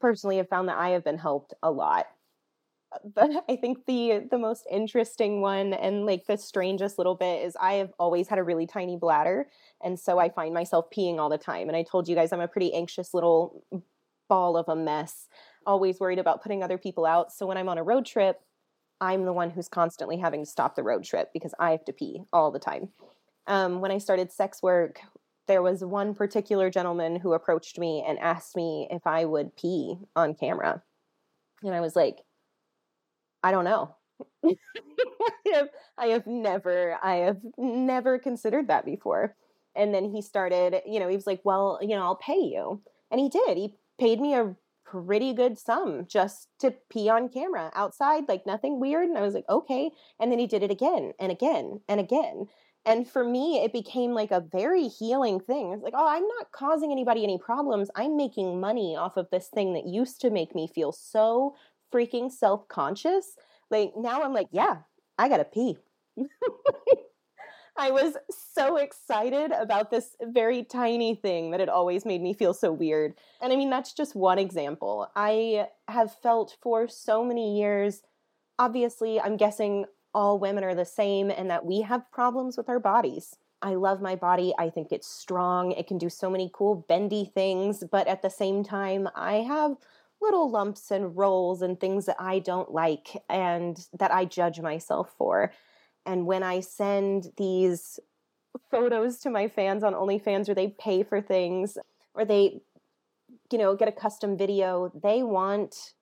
[0.00, 2.06] personally have found that I have been helped a lot.
[3.14, 7.56] But I think the the most interesting one and like the strangest little bit is
[7.60, 9.48] I have always had a really tiny bladder,
[9.82, 11.68] and so I find myself peeing all the time.
[11.68, 13.64] And I told you guys I'm a pretty anxious little
[14.28, 15.28] ball of a mess,
[15.66, 17.32] always worried about putting other people out.
[17.32, 18.40] So when I'm on a road trip,
[19.00, 21.92] I'm the one who's constantly having to stop the road trip because I have to
[21.92, 22.88] pee all the time.
[23.46, 25.00] Um, when I started sex work,
[25.46, 29.98] there was one particular gentleman who approached me and asked me if I would pee
[30.16, 30.82] on camera.
[31.62, 32.22] And I was like,
[33.44, 33.94] I don't know.
[34.46, 34.54] I,
[35.52, 39.36] have, I have never, I have never considered that before.
[39.76, 42.80] And then he started, you know, he was like, well, you know, I'll pay you.
[43.10, 43.58] And he did.
[43.58, 48.80] He paid me a pretty good sum just to pee on camera outside, like nothing
[48.80, 49.08] weird.
[49.08, 49.90] And I was like, okay.
[50.18, 52.46] And then he did it again and again and again.
[52.86, 55.72] And for me, it became like a very healing thing.
[55.72, 57.90] It's like, oh, I'm not causing anybody any problems.
[57.96, 61.54] I'm making money off of this thing that used to make me feel so
[61.94, 63.36] freaking self conscious.
[63.70, 64.78] Like now I'm like, yeah,
[65.18, 65.78] I gotta pee.
[67.76, 72.54] I was so excited about this very tiny thing that it always made me feel
[72.54, 73.14] so weird.
[73.40, 75.10] And I mean, that's just one example.
[75.16, 78.02] I have felt for so many years,
[78.60, 82.78] obviously, I'm guessing all women are the same and that we have problems with our
[82.78, 83.34] bodies.
[83.60, 84.52] I love my body.
[84.56, 85.72] I think it's strong.
[85.72, 89.76] It can do so many cool bendy things, but at the same time, I have
[90.24, 95.14] little lumps and rolls and things that I don't like and that I judge myself
[95.16, 95.52] for.
[96.06, 98.00] And when I send these
[98.70, 101.78] photos to my fans on OnlyFans or they pay for things
[102.14, 102.60] or they,
[103.52, 105.94] you know, get a custom video, they want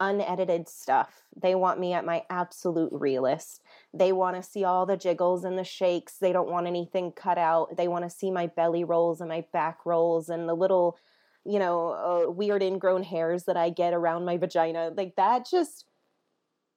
[0.00, 1.22] unedited stuff.
[1.40, 3.62] They want me at my absolute realist.
[3.94, 6.18] They want to see all the jiggles and the shakes.
[6.18, 7.76] They don't want anything cut out.
[7.76, 10.98] They want to see my belly rolls and my back rolls and the little,
[11.46, 14.92] you know, uh, weird ingrown hairs that I get around my vagina.
[14.96, 15.86] Like that just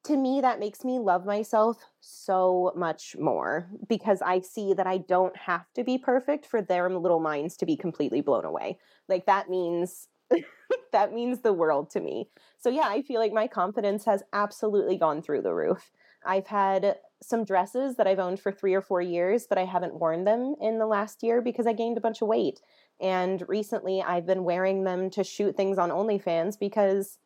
[0.05, 4.99] to me that makes me love myself so much more because I see that I
[4.99, 8.79] don't have to be perfect for their little minds to be completely blown away.
[9.09, 10.07] Like that means
[10.91, 12.29] that means the world to me.
[12.57, 15.91] So yeah, I feel like my confidence has absolutely gone through the roof.
[16.25, 19.99] I've had some dresses that I've owned for 3 or 4 years, but I haven't
[19.99, 22.61] worn them in the last year because I gained a bunch of weight.
[23.01, 27.17] And recently I've been wearing them to shoot things on OnlyFans because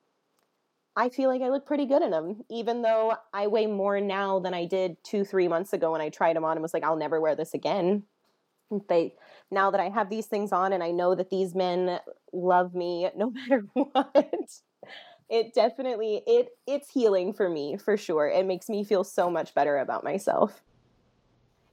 [0.95, 4.39] I feel like I look pretty good in them, even though I weigh more now
[4.39, 6.83] than I did two, three months ago when I tried them on and was like,
[6.83, 8.03] I'll never wear this again.
[8.89, 9.15] They
[9.51, 11.99] now that I have these things on and I know that these men
[12.31, 14.49] love me no matter what.
[15.29, 18.27] It definitely it it's healing for me for sure.
[18.27, 20.61] It makes me feel so much better about myself.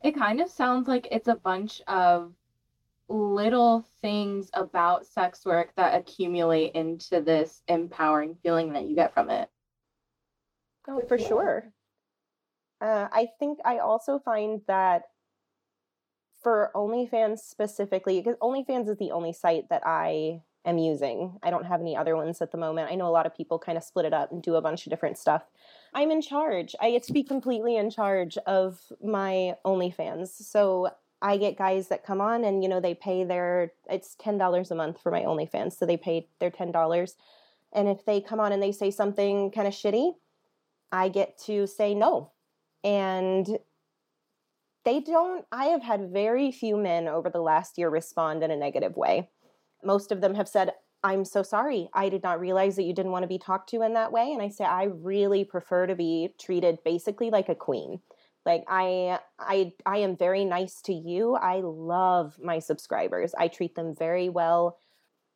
[0.03, 2.33] It kind of sounds like it's a bunch of
[3.11, 9.31] little things about sex work that accumulate into this empowering feeling that you get from
[9.31, 9.49] it.
[10.89, 11.73] Oh, for sure.
[12.81, 15.03] Uh, I think I also find that
[16.43, 21.39] for OnlyFans specifically, because OnlyFans is the only site that I am using.
[21.43, 22.91] I don't have any other ones at the moment.
[22.91, 24.87] I know a lot of people kind of split it up and do a bunch
[24.87, 25.43] of different stuff.
[25.93, 26.75] I'm in charge.
[26.81, 30.29] I get to be completely in charge of my OnlyFans.
[30.29, 30.91] So
[31.23, 34.75] I get guys that come on and, you know, they pay their, it's $10 a
[34.75, 35.79] month for my OnlyFans.
[35.79, 37.13] So they pay their $10.
[37.73, 40.15] And if they come on and they say something kind of shitty,
[40.91, 42.33] I get to say no.
[42.83, 43.59] And
[44.85, 48.57] they don't, I have had very few men over the last year respond in a
[48.57, 49.29] negative way.
[49.85, 51.89] Most of them have said, I'm so sorry.
[51.95, 54.33] I did not realize that you didn't want to be talked to in that way.
[54.33, 58.01] And I say, I really prefer to be treated basically like a queen.
[58.47, 61.35] Like I I I am very nice to you.
[61.37, 63.35] I love my subscribers.
[63.39, 64.79] I treat them very well.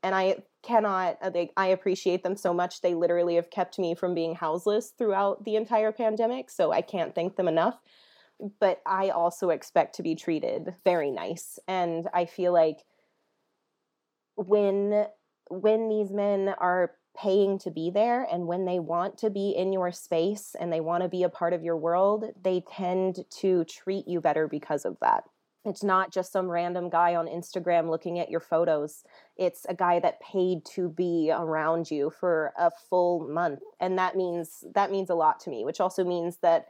[0.03, 2.81] And I cannot uh, they, I appreciate them so much.
[2.81, 7.15] They literally have kept me from being houseless throughout the entire pandemic, so I can't
[7.15, 7.79] thank them enough.
[8.61, 11.59] but I also expect to be treated very nice.
[11.69, 12.85] And I feel like
[14.37, 15.07] when
[15.51, 19.73] when these men are paying to be there and when they want to be in
[19.73, 23.65] your space and they want to be a part of your world, they tend to
[23.65, 25.25] treat you better because of that.
[25.65, 29.03] It's not just some random guy on Instagram looking at your photos.
[29.39, 33.61] It's a guy that paid to be around you for a full month.
[33.81, 36.67] And that means that means a lot to me, which also means that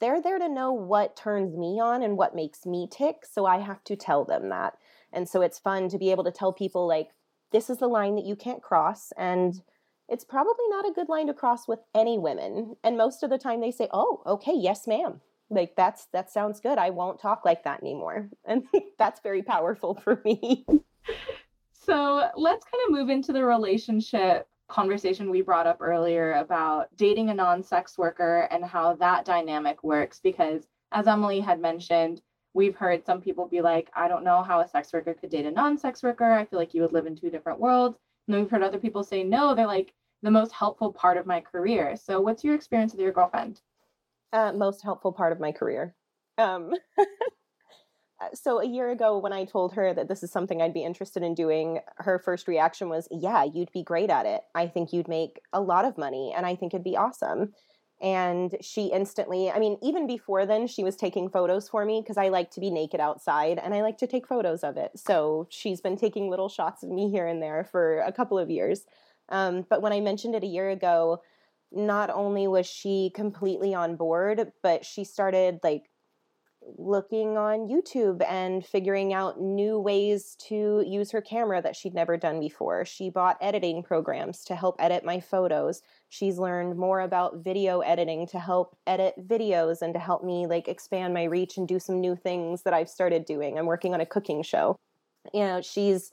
[0.00, 3.58] they're there to know what turns me on and what makes me tick, so I
[3.58, 4.74] have to tell them that.
[5.12, 7.10] And so it's fun to be able to tell people like
[7.52, 9.62] this is the line that you can't cross and
[10.08, 12.76] it's probably not a good line to cross with any women.
[12.84, 16.60] And most of the time they say, "Oh, okay, yes, ma'am." Like that's that sounds
[16.60, 16.78] good.
[16.78, 18.28] I won't talk like that anymore.
[18.44, 18.64] And
[18.98, 20.64] that's very powerful for me.
[21.72, 27.30] So, let's kind of move into the relationship conversation we brought up earlier about dating
[27.30, 32.22] a non-sex worker and how that dynamic works because as Emily had mentioned,
[32.56, 35.44] we've heard some people be like, I don't know how a sex worker could date
[35.44, 36.32] a non sex worker.
[36.32, 37.98] I feel like you would live in two different worlds.
[38.26, 39.92] And then we've heard other people say, no, they're like
[40.22, 41.96] the most helpful part of my career.
[41.96, 43.60] So, what's your experience with your girlfriend?
[44.32, 45.94] Uh, most helpful part of my career.
[46.38, 46.72] Um,
[48.34, 51.22] so, a year ago, when I told her that this is something I'd be interested
[51.22, 54.40] in doing, her first reaction was, Yeah, you'd be great at it.
[54.54, 57.52] I think you'd make a lot of money and I think it'd be awesome
[58.00, 62.18] and she instantly i mean even before then she was taking photos for me because
[62.18, 64.90] i like to be naked outside and i like to take photos of it.
[64.96, 68.50] So she's been taking little shots of me here and there for a couple of
[68.50, 68.84] years.
[69.28, 71.22] Um, but when i mentioned it a year ago
[71.72, 75.90] not only was she completely on board but she started like
[76.76, 82.16] looking on YouTube and figuring out new ways to use her camera that she'd never
[82.16, 82.84] done before.
[82.84, 85.82] She bought editing programs to help edit my photos.
[86.08, 90.68] She's learned more about video editing to help edit videos and to help me like
[90.68, 93.58] expand my reach and do some new things that I've started doing.
[93.58, 94.76] I'm working on a cooking show.
[95.32, 96.10] You know, she's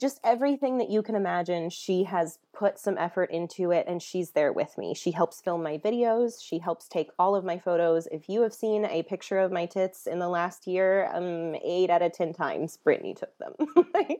[0.00, 4.32] just everything that you can imagine, she has put some effort into it and she's
[4.32, 4.94] there with me.
[4.94, 8.08] She helps film my videos, she helps take all of my photos.
[8.10, 11.90] If you have seen a picture of my tits in the last year, um, eight
[11.90, 14.16] out of 10 times Brittany took them.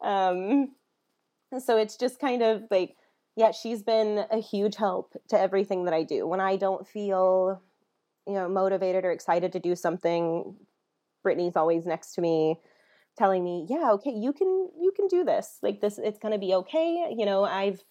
[0.00, 0.72] um,
[1.58, 2.96] so it's just kind of like,
[3.34, 6.26] yeah, she's been a huge help to everything that I do.
[6.26, 7.60] When I don't feel,
[8.26, 10.54] you know, motivated or excited to do something,
[11.22, 12.60] Brittany's always next to me
[13.16, 15.58] telling me, "Yeah, okay, you can you can do this.
[15.62, 17.14] Like this it's going to be okay.
[17.16, 17.82] You know, I've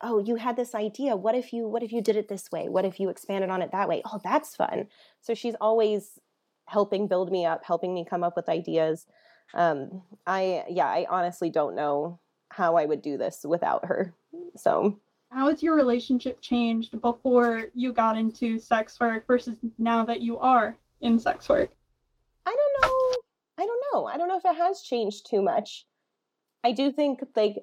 [0.00, 1.16] oh, you had this idea.
[1.16, 2.68] What if you what if you did it this way?
[2.68, 4.02] What if you expanded on it that way?
[4.04, 4.88] Oh, that's fun."
[5.20, 6.18] So she's always
[6.66, 9.06] helping build me up, helping me come up with ideas.
[9.54, 14.14] Um I yeah, I honestly don't know how I would do this without her.
[14.56, 14.98] So
[15.30, 20.38] how has your relationship changed before you got into sex work versus now that you
[20.38, 21.70] are in sex work?
[22.46, 22.97] I don't know
[23.58, 24.06] I don't know.
[24.06, 25.84] I don't know if it has changed too much.
[26.64, 27.56] I do think like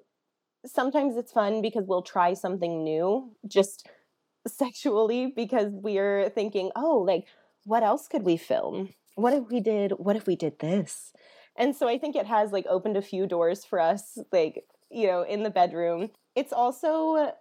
[0.66, 3.88] sometimes it's fun because we'll try something new just
[4.48, 7.26] sexually because we're thinking, "Oh, like
[7.64, 8.90] what else could we film?
[9.16, 11.14] What if we did what if we did this?"
[11.58, 15.08] And so I think it has like opened a few doors for us like, you
[15.08, 16.10] know, in the bedroom.
[16.36, 17.32] It's also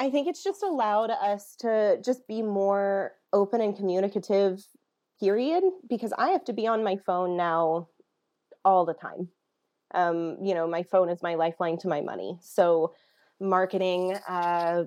[0.00, 4.64] I think it's just allowed us to just be more open and communicative
[5.20, 7.88] period because I have to be on my phone now
[8.64, 9.28] all the time.
[9.94, 12.38] Um, you know, my phone is my lifeline to my money.
[12.42, 12.94] So,
[13.40, 14.84] marketing, uh,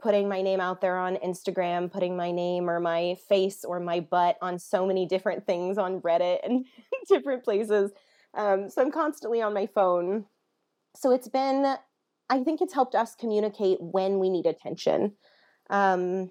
[0.00, 4.00] putting my name out there on Instagram, putting my name or my face or my
[4.00, 6.66] butt on so many different things on Reddit and
[7.08, 7.90] different places.
[8.34, 10.26] Um, so, I'm constantly on my phone.
[10.94, 11.74] So, it's been,
[12.28, 15.14] I think it's helped us communicate when we need attention.
[15.70, 16.30] Um,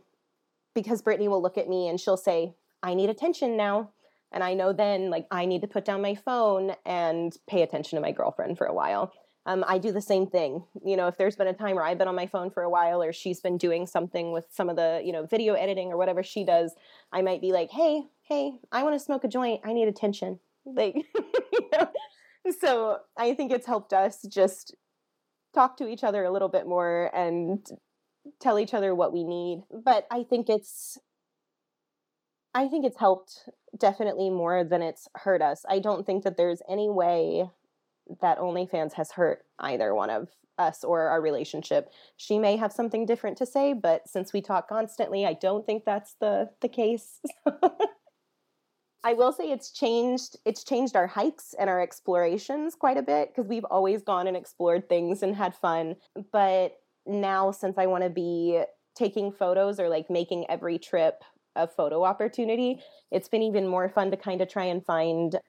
[0.76, 3.92] because Brittany will look at me and she'll say, I need attention now.
[4.32, 7.98] And I know then, like, I need to put down my phone and pay attention
[7.98, 9.12] to my girlfriend for a while.
[9.46, 10.64] Um, I do the same thing.
[10.86, 12.70] You know, if there's been a time where I've been on my phone for a
[12.70, 15.98] while or she's been doing something with some of the, you know, video editing or
[15.98, 16.76] whatever she does,
[17.12, 19.62] I might be like, hey, hey, I want to smoke a joint.
[19.64, 20.40] I need attention.
[20.66, 21.90] Like, you know?
[22.60, 24.76] So I think it's helped us just
[25.54, 27.66] talk to each other a little bit more and
[28.40, 29.64] tell each other what we need.
[29.72, 31.00] But I think it's
[32.54, 33.48] I think it's helped
[33.78, 35.66] definitely more than it's hurt us.
[35.70, 37.50] I don't think that there's any way
[38.22, 41.92] that OnlyFans has hurt either one of us or our relationship.
[42.18, 45.86] She may have something different to say, but since we talk constantly, I don't think
[45.86, 47.20] that's the the case.
[49.04, 53.30] I will say it's changed it's changed our hikes and our explorations quite a bit
[53.30, 55.96] because we've always gone and explored things and had fun,
[56.32, 58.62] but now since I want to be
[58.96, 61.24] taking photos or like making every trip
[61.60, 62.80] a photo opportunity,
[63.12, 65.40] it's been even more fun to kind of try and find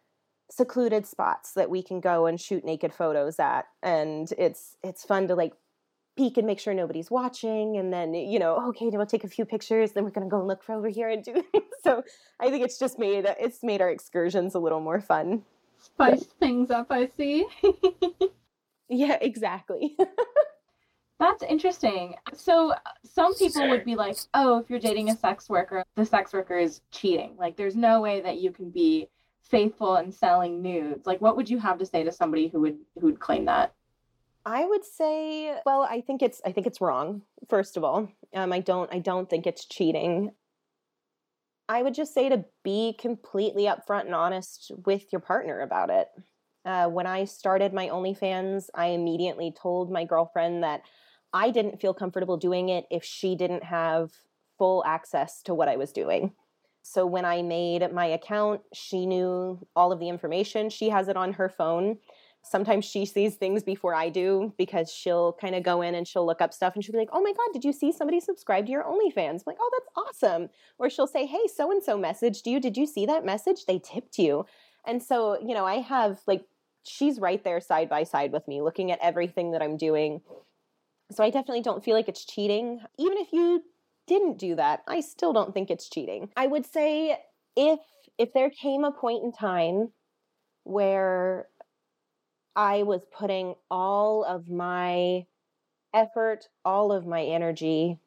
[0.51, 3.67] secluded spots that we can go and shoot naked photos at.
[3.83, 5.53] And it's it's fun to like
[6.17, 9.45] peek and make sure nobody's watching and then you know okay we'll take a few
[9.45, 11.43] pictures then we're going to go and look for over here and do
[11.85, 12.03] so
[12.41, 15.43] i think it's just made it's made our excursions a little more fun.
[15.79, 17.47] Spice things up, I see.
[18.91, 19.97] yeah exactly
[21.21, 22.15] That's interesting.
[22.33, 26.33] So some people would be like, "Oh, if you're dating a sex worker, the sex
[26.33, 27.37] worker is cheating.
[27.39, 29.11] Like there's no way that you can be
[29.43, 32.79] faithful and selling nudes." Like what would you have to say to somebody who would
[32.99, 33.75] who would claim that?
[34.47, 37.21] I would say, well, I think it's I think it's wrong.
[37.51, 40.31] First of all, um, I don't I don't think it's cheating.
[41.69, 46.09] I would just say to be completely upfront and honest with your partner about it.
[46.65, 50.83] Uh, when I started my OnlyFans, I immediately told my girlfriend that
[51.33, 54.13] I didn't feel comfortable doing it if she didn't have
[54.59, 56.33] full access to what I was doing.
[56.83, 60.71] So when I made my account, she knew all of the information.
[60.71, 61.99] She has it on her phone.
[62.43, 66.25] Sometimes she sees things before I do because she'll kind of go in and she'll
[66.25, 68.65] look up stuff and she'll be like, oh my God, did you see somebody subscribe
[68.67, 69.41] to your OnlyFans?
[69.41, 70.49] I'm like, oh, that's awesome.
[70.79, 72.59] Or she'll say, hey, so and so messaged you.
[72.59, 73.67] Did you see that message?
[73.67, 74.47] They tipped you.
[74.87, 76.47] And so, you know, I have like,
[76.83, 80.23] she's right there side by side with me, looking at everything that I'm doing.
[81.13, 82.81] So I definitely don't feel like it's cheating.
[82.99, 83.65] Even if you
[84.07, 86.31] didn't do that, I still don't think it's cheating.
[86.37, 87.19] I would say
[87.57, 87.81] if
[88.19, 89.93] if there came a point in time
[90.65, 91.49] where
[92.55, 95.27] I was putting all of my
[95.95, 97.99] effort, all of my energy,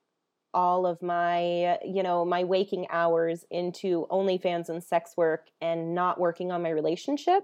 [0.54, 6.20] all of my, you know, my waking hours into OnlyFans and sex work and not
[6.20, 7.44] working on my relationship,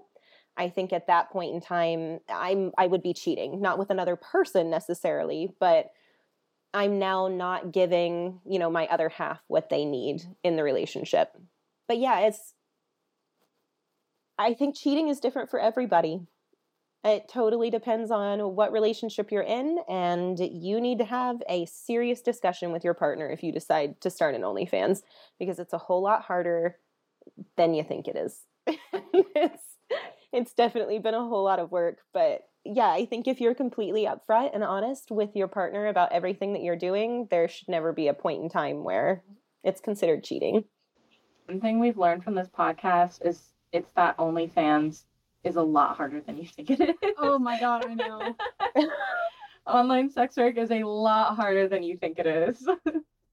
[0.57, 4.15] I think at that point in time I'm I would be cheating, not with another
[4.15, 5.91] person necessarily, but
[6.73, 11.35] I'm now not giving, you know, my other half what they need in the relationship.
[11.87, 12.53] But yeah, it's
[14.37, 16.21] I think cheating is different for everybody.
[17.03, 22.21] It totally depends on what relationship you're in, and you need to have a serious
[22.21, 25.01] discussion with your partner if you decide to start an OnlyFans
[25.39, 26.77] because it's a whole lot harder
[27.55, 28.41] than you think it is.
[28.67, 29.63] it's,
[30.31, 34.05] it's definitely been a whole lot of work, but yeah, I think if you're completely
[34.05, 38.07] upfront and honest with your partner about everything that you're doing, there should never be
[38.07, 39.23] a point in time where
[39.63, 40.65] it's considered cheating.
[41.45, 45.03] One thing we've learned from this podcast is it's that OnlyFans
[45.43, 46.95] is a lot harder than you think it is.
[47.17, 48.35] oh my god, I know.
[49.67, 52.67] Online sex work is a lot harder than you think it is.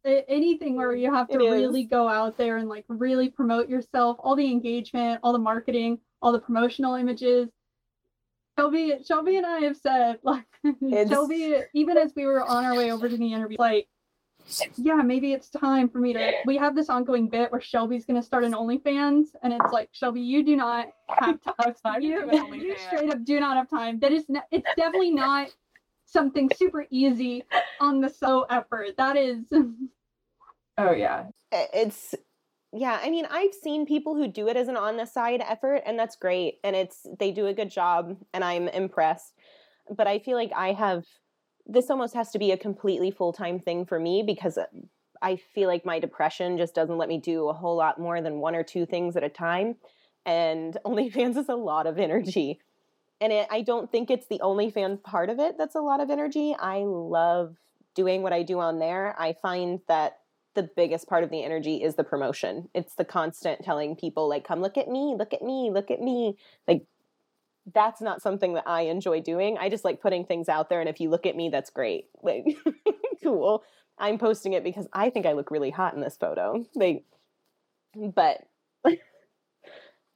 [0.29, 4.37] Anything where you have to really go out there and like really promote yourself, all
[4.37, 7.49] the engagement, all the marketing, all the promotional images.
[8.59, 11.09] Shelby, Shelby and I have said like it's...
[11.09, 13.87] Shelby, even as we were on our way over to the interview, like
[14.77, 16.33] yeah, maybe it's time for me to.
[16.47, 19.89] We have this ongoing bit where Shelby's going to start an OnlyFans, and it's like,
[19.93, 22.01] Shelby, you do not have time.
[22.01, 23.99] you, you straight up do not have time.
[24.01, 25.49] That is, it's definitely not
[26.07, 27.45] something super easy
[27.81, 28.97] on the so effort.
[28.97, 29.45] That is.
[30.79, 32.15] Oh yeah, it's
[32.73, 33.01] yeah.
[33.03, 35.99] I mean, I've seen people who do it as an on the side effort, and
[35.99, 39.35] that's great, and it's they do a good job, and I'm impressed.
[39.95, 41.05] But I feel like I have
[41.67, 44.67] this almost has to be a completely full time thing for me because uh,
[45.21, 48.39] I feel like my depression just doesn't let me do a whole lot more than
[48.39, 49.77] one or two things at a time.
[50.25, 52.61] And OnlyFans is a lot of energy.
[53.21, 56.11] And it, I don't think it's the OnlyFans part of it that's a lot of
[56.11, 56.55] energy.
[56.59, 57.57] I love
[57.95, 59.17] doing what I do on there.
[59.19, 60.19] I find that
[60.57, 62.69] the biggest part of the energy is the promotion.
[62.75, 66.01] It's the constant telling people, like, come look at me, look at me, look at
[66.01, 66.37] me.
[66.67, 66.87] Like,
[67.75, 69.59] that's not something that I enjoy doing.
[69.59, 72.07] I just like putting things out there and if you look at me that's great.
[72.23, 72.45] Like
[73.23, 73.65] cool.
[73.99, 76.65] I'm posting it because I think I look really hot in this photo.
[76.75, 77.05] Like
[77.95, 78.43] but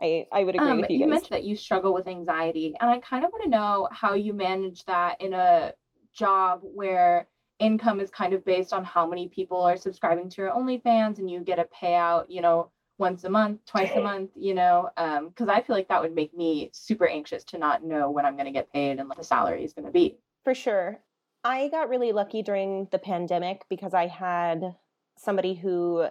[0.01, 0.99] I I would agree um, with you.
[0.99, 1.11] You guys.
[1.11, 4.33] mentioned that you struggle with anxiety and I kind of want to know how you
[4.33, 5.73] manage that in a
[6.13, 7.27] job where
[7.61, 11.31] income is kind of based on how many people are subscribing to your OnlyFans and
[11.31, 15.49] you get a payout, you know, once a month, twice a month, you know, because
[15.49, 18.35] um, I feel like that would make me super anxious to not know when I'm
[18.35, 20.19] going to get paid and what the salary is going to be.
[20.45, 21.01] For sure.
[21.43, 24.77] I got really lucky during the pandemic because I had
[25.17, 26.11] somebody who, uh,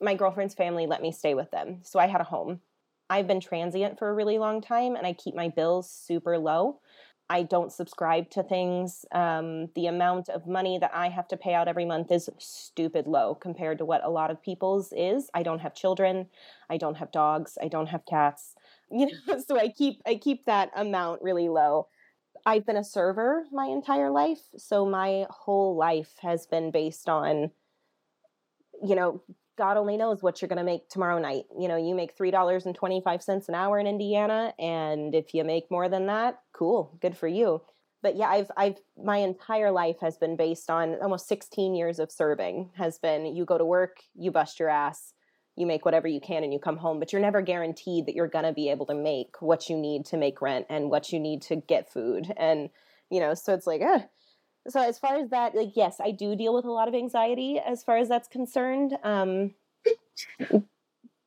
[0.00, 1.80] my girlfriend's family let me stay with them.
[1.82, 2.60] So I had a home.
[3.08, 6.80] I've been transient for a really long time and I keep my bills super low.
[7.30, 9.06] I don't subscribe to things.
[9.12, 13.06] Um, the amount of money that I have to pay out every month is stupid
[13.06, 15.30] low compared to what a lot of people's is.
[15.32, 16.26] I don't have children.
[16.68, 17.56] I don't have dogs.
[17.62, 18.54] I don't have cats.
[18.90, 21.88] You know, so I keep I keep that amount really low.
[22.46, 27.50] I've been a server my entire life, so my whole life has been based on,
[28.84, 29.22] you know,
[29.56, 31.44] God only knows what you're going to make tomorrow night.
[31.58, 34.52] You know, you make $3.25 an hour in Indiana.
[34.58, 37.62] And if you make more than that, cool, good for you.
[38.02, 42.12] But yeah, I've, I've, my entire life has been based on almost 16 years of
[42.12, 45.14] serving, has been you go to work, you bust your ass,
[45.56, 48.28] you make whatever you can and you come home, but you're never guaranteed that you're
[48.28, 51.20] going to be able to make what you need to make rent and what you
[51.20, 52.32] need to get food.
[52.36, 52.68] And,
[53.08, 54.02] you know, so it's like, eh.
[54.68, 57.58] So as far as that, like, yes, I do deal with a lot of anxiety
[57.58, 58.96] as far as that's concerned.
[59.02, 59.54] Um,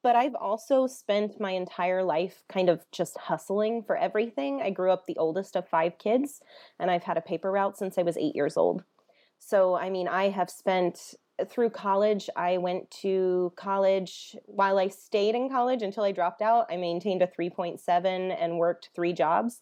[0.04, 4.62] but I've also spent my entire life kind of just hustling for everything.
[4.62, 6.42] I grew up the oldest of five kids,
[6.80, 8.84] and I've had a paper route since I was eight years old.
[9.38, 11.14] So, I mean, I have spent
[11.46, 16.66] through college, I went to college while I stayed in college until I dropped out.
[16.70, 19.62] I maintained a 3.7 and worked three jobs.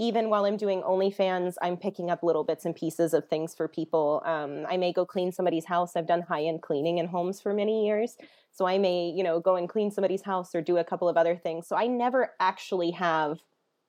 [0.00, 3.68] Even while I'm doing OnlyFans, I'm picking up little bits and pieces of things for
[3.68, 4.22] people.
[4.24, 5.94] Um, I may go clean somebody's house.
[5.94, 8.16] I've done high end cleaning in homes for many years.
[8.50, 11.18] So I may, you know, go and clean somebody's house or do a couple of
[11.18, 11.68] other things.
[11.68, 13.42] So I never actually have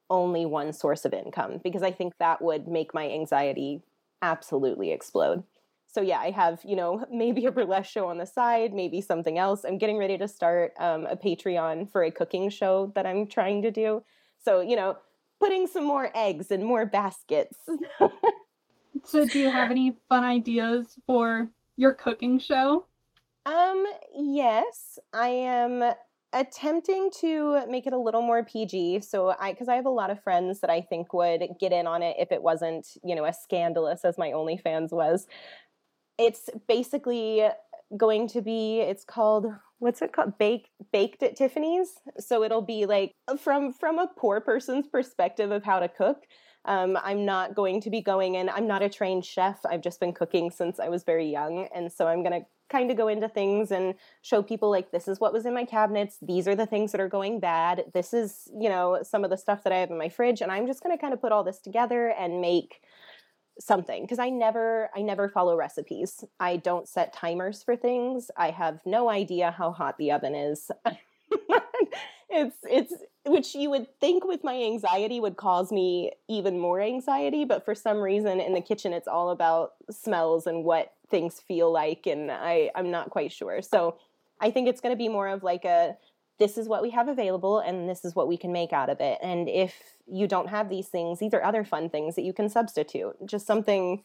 [0.09, 3.81] only one source of income because I think that would make my anxiety
[4.21, 5.45] absolutely explode.
[5.87, 9.37] So yeah, I have, you know, maybe a burlesque show on the side, maybe something
[9.37, 9.63] else.
[9.63, 13.61] I'm getting ready to start um, a Patreon for a cooking show that I'm trying
[13.61, 14.03] to do.
[14.43, 14.97] So, you know,
[15.41, 17.57] putting some more eggs in more baskets.
[19.03, 22.85] so do you have any fun ideas for your cooking show?
[23.47, 23.83] Um,
[24.15, 25.83] yes, I am
[26.31, 29.01] attempting to make it a little more PG.
[29.01, 31.87] So I cuz I have a lot of friends that I think would get in
[31.87, 35.27] on it if it wasn't, you know, as scandalous as my OnlyFans was.
[36.19, 37.49] It's basically
[37.97, 39.47] going to be it's called
[39.79, 40.37] what's it called?
[40.37, 41.93] Baked baked at tiffany's.
[42.19, 46.25] So it'll be like from from a poor person's perspective of how to cook
[46.65, 49.99] um, i'm not going to be going in i'm not a trained chef i've just
[49.99, 53.09] been cooking since i was very young and so i'm going to kind of go
[53.09, 56.55] into things and show people like this is what was in my cabinets these are
[56.55, 59.73] the things that are going bad this is you know some of the stuff that
[59.73, 61.59] i have in my fridge and i'm just going to kind of put all this
[61.59, 62.81] together and make
[63.59, 66.23] something because i never i never follow recipes.
[66.39, 68.31] I don't set timers for things.
[68.37, 70.71] I have no idea how hot the oven is.
[72.31, 72.93] It's it's
[73.25, 77.75] which you would think with my anxiety would cause me even more anxiety but for
[77.75, 82.31] some reason in the kitchen it's all about smells and what things feel like and
[82.31, 83.61] i i'm not quite sure.
[83.61, 83.97] So
[84.39, 85.97] i think it's going to be more of like a
[86.41, 88.99] this is what we have available and this is what we can make out of
[88.99, 89.73] it and if
[90.07, 93.45] you don't have these things these are other fun things that you can substitute just
[93.45, 94.03] something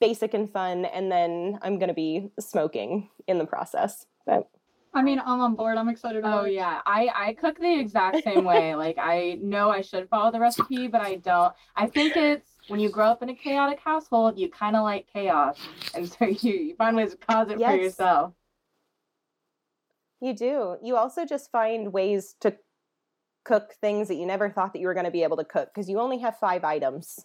[0.00, 4.48] basic and fun and then i'm going to be smoking in the process but
[4.92, 5.78] I mean, I'm on board.
[5.78, 6.24] I'm excited.
[6.24, 6.50] Oh watch.
[6.50, 8.74] yeah, I I cook the exact same way.
[8.84, 11.54] like I know I should follow the recipe, but I don't.
[11.76, 15.06] I think it's when you grow up in a chaotic household, you kind of like
[15.12, 15.56] chaos,
[15.94, 17.70] and so you, you find ways to cause it Yes.
[17.70, 18.32] for yourself.
[20.20, 20.76] You do.
[20.82, 22.56] You also just find ways to
[23.44, 25.70] cook things that you never thought that you were going to be able to cook
[25.74, 27.24] because you only have five items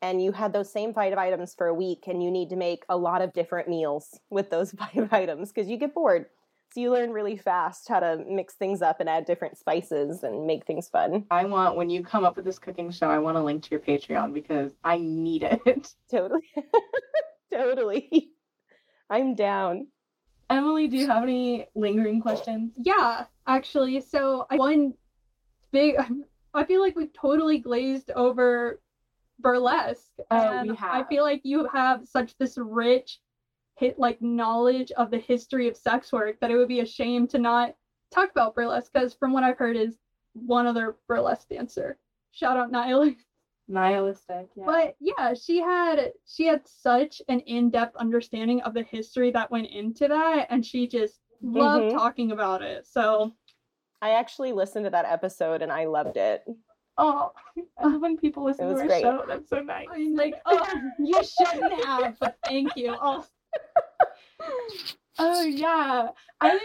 [0.00, 2.84] and you had those same five items for a week and you need to make
[2.88, 6.26] a lot of different meals with those five items because you get bored.
[6.72, 10.46] So you learn really fast how to mix things up and add different spices and
[10.46, 11.24] make things fun.
[11.30, 13.70] I want when you come up with this cooking show, I want a link to
[13.70, 15.94] your Patreon because I need it.
[16.10, 16.42] totally.
[17.52, 18.30] Totally.
[19.08, 19.86] I'm down
[20.50, 22.72] Emily, do you have any lingering questions?
[22.76, 24.00] Yeah, actually.
[24.00, 24.94] So I, one
[25.72, 25.96] big,
[26.54, 28.80] I feel like we've totally glazed over
[29.40, 30.12] burlesque.
[30.30, 33.20] Oh, and I feel like you have such this rich
[33.76, 37.26] hit like knowledge of the history of sex work that it would be a shame
[37.26, 37.74] to not
[38.12, 39.98] talk about burlesque because from what I've heard is
[40.34, 41.98] one other burlesque dancer.
[42.32, 43.16] Shout out Nyla.
[43.68, 44.48] Nihilistic.
[44.56, 44.64] Yeah.
[44.66, 49.68] But yeah, she had she had such an in-depth understanding of the history that went
[49.68, 51.92] into that and she just loved Mhm.
[51.92, 52.86] talking about it.
[52.86, 53.32] So
[54.02, 56.44] i actually listened to that episode and i loved it
[56.98, 59.02] oh, I love when people listen to was our great.
[59.02, 59.24] show.
[59.26, 59.86] That's so nice.
[59.92, 62.94] I'm like, oh, you shouldn't have, but thank you.
[63.02, 63.24] Oh,
[65.18, 66.08] Oh yeah,
[66.40, 66.60] I did.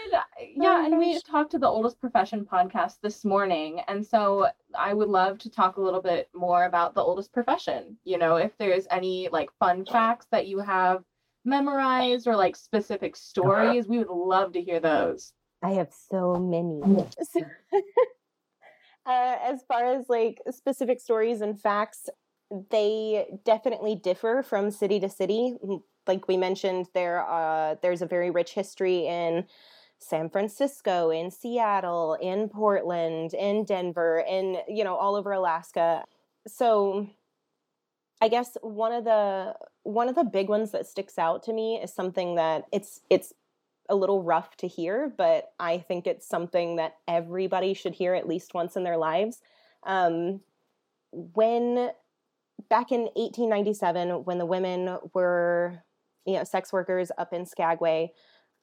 [0.56, 4.48] Yeah, Oh, and we talked to the oldest profession podcast this morning, and so
[4.78, 7.98] I would love to talk a little bit more about the oldest profession.
[8.06, 11.04] You know, if there's any like fun facts that you have
[11.46, 15.32] memorized or like specific stories, we would love to hear those.
[15.62, 16.82] I have so many.
[17.22, 17.42] So-
[19.06, 22.10] uh, as far as like specific stories and facts,
[22.72, 25.56] they definitely differ from city to city.
[26.10, 29.46] Like we mentioned, there uh, there's a very rich history in
[30.00, 36.04] San Francisco, in Seattle, in Portland, in Denver, in you know all over Alaska.
[36.48, 37.08] So
[38.22, 41.76] I guess one of the one of the big ones that sticks out to me
[41.76, 43.32] is something that it's it's
[43.88, 48.28] a little rough to hear, but I think it's something that everybody should hear at
[48.28, 49.42] least once in their lives.
[49.84, 50.42] Um,
[51.12, 51.92] when
[52.70, 55.84] back in 1897, when the women were,
[56.26, 58.12] you know, sex workers up in Skagway,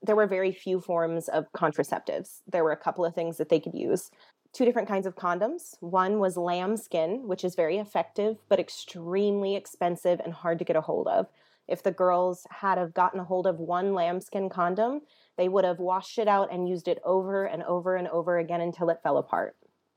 [0.02, 2.40] there were very few forms of contraceptives.
[2.46, 4.10] There were a couple of things that they could use.
[4.52, 5.76] Two different kinds of condoms.
[5.80, 10.80] One was lambskin, which is very effective but extremely expensive and hard to get a
[10.80, 11.26] hold of.
[11.68, 15.00] If the girls had have gotten a hold of one lambskin condom,
[15.36, 18.60] they would have washed it out and used it over and over and over again
[18.60, 19.56] until it fell apart.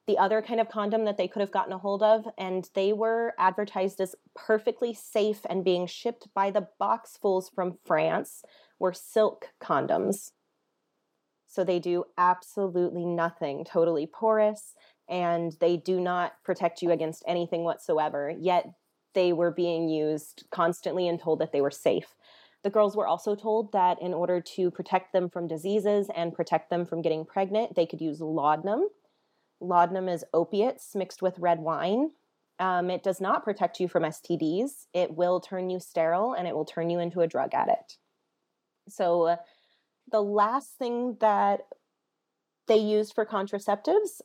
[0.10, 2.94] The other kind of condom that they could have gotten a hold of, and they
[2.94, 8.42] were advertised as perfectly safe and being shipped by the boxfuls from France,
[8.80, 10.32] were silk condoms.
[11.46, 14.74] So they do absolutely nothing, totally porous,
[15.08, 18.34] and they do not protect you against anything whatsoever.
[18.36, 18.66] Yet
[19.14, 22.16] they were being used constantly and told that they were safe.
[22.64, 26.72] The girls were also told that in order to protect them from diseases and protect
[26.72, 28.88] them from getting pregnant, they could use laudanum.
[29.62, 32.12] Laudanum is opiates mixed with red wine.
[32.60, 34.88] Um, it does not protect you from STDs.
[34.94, 37.98] It will turn you sterile and it will turn you into a drug addict.
[38.90, 39.36] So, uh,
[40.12, 41.62] the last thing that
[42.68, 44.22] they used for contraceptives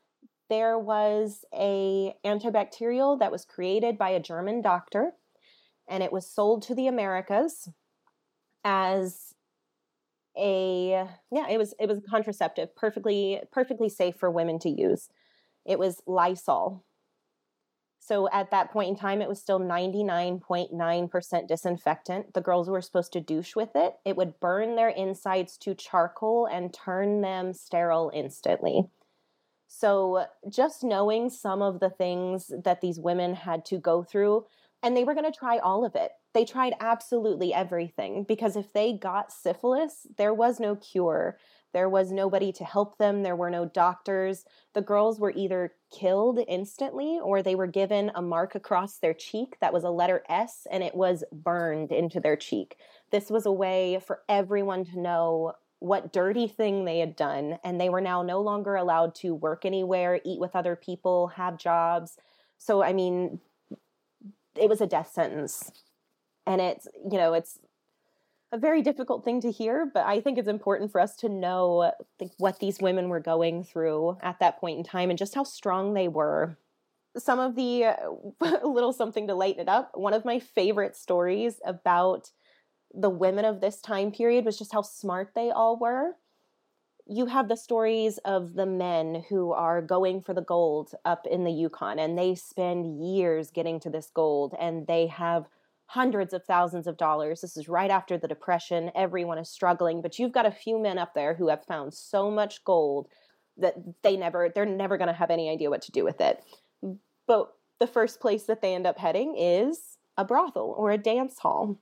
[0.50, 5.12] there was a antibacterial that was created by a German doctor
[5.88, 7.68] and it was sold to the Americas
[8.62, 9.34] as
[10.36, 15.08] a yeah it was it was a contraceptive perfectly perfectly safe for women to use
[15.64, 16.84] it was lysol
[17.98, 23.12] so at that point in time it was still 99.9% disinfectant the girls were supposed
[23.12, 28.10] to douche with it it would burn their insides to charcoal and turn them sterile
[28.14, 28.88] instantly
[29.76, 34.46] so just knowing some of the things that these women had to go through,
[34.82, 36.12] and they were going to try all of it.
[36.32, 41.38] They tried absolutely everything because if they got syphilis, there was no cure.
[41.74, 43.22] There was nobody to help them.
[43.22, 44.44] There were no doctors.
[44.72, 49.56] The girls were either killed instantly or they were given a mark across their cheek
[49.60, 52.76] that was a letter S and it was burned into their cheek.
[53.10, 57.78] This was a way for everyone to know what dirty thing they had done, and
[57.78, 62.16] they were now no longer allowed to work anywhere, eat with other people, have jobs.
[62.56, 63.40] So, I mean,
[64.56, 65.70] it was a death sentence.
[66.46, 67.58] And it's, you know, it's
[68.54, 71.90] a very difficult thing to hear, but I think it's important for us to know
[72.20, 75.42] like, what these women were going through at that point in time and just how
[75.42, 76.56] strong they were.
[77.16, 77.96] Some of the uh,
[78.64, 79.90] little something to lighten it up.
[79.94, 82.30] One of my favorite stories about
[82.94, 86.12] the women of this time period was just how smart they all were.
[87.08, 91.42] You have the stories of the men who are going for the gold up in
[91.42, 95.46] the Yukon and they spend years getting to this gold and they have
[95.86, 97.40] hundreds of thousands of dollars.
[97.40, 98.90] This is right after the Depression.
[98.94, 102.30] Everyone is struggling, but you've got a few men up there who have found so
[102.30, 103.08] much gold
[103.56, 106.42] that they never they're never going to have any idea what to do with it.
[107.26, 111.38] But the first place that they end up heading is a brothel or a dance
[111.38, 111.78] hall.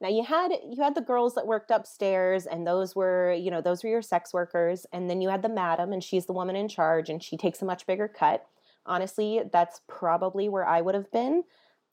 [0.00, 3.60] Now you had you had the girls that worked upstairs and those were, you know,
[3.60, 6.56] those were your sex workers and then you had the madam and she's the woman
[6.56, 8.46] in charge and she takes a much bigger cut.
[8.86, 11.44] Honestly, that's probably where I would have been.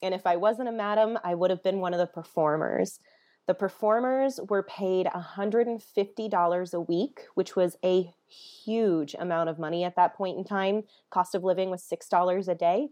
[0.02, 3.00] And if I wasn't a madam, I would have been one of the performers.
[3.48, 9.96] The performers were paid $150 a week, which was a huge amount of money at
[9.96, 10.84] that point in time.
[11.10, 12.90] Cost of living was $6 a day.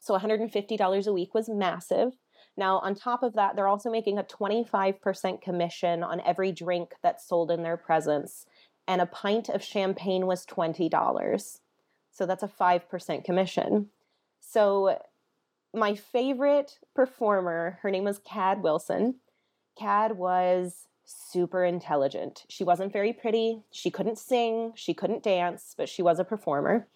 [0.00, 2.12] So $150 a week was massive.
[2.56, 7.26] Now, on top of that, they're also making a 25% commission on every drink that's
[7.26, 8.44] sold in their presence.
[8.88, 11.58] And a pint of champagne was $20.
[12.10, 13.90] So that's a 5% commission.
[14.40, 14.98] So,
[15.74, 19.16] my favorite performer, her name was Cad Wilson.
[19.78, 22.44] Cad was super intelligent.
[22.48, 23.62] She wasn't very pretty.
[23.70, 24.72] She couldn't sing.
[24.74, 26.88] She couldn't dance, but she was a performer.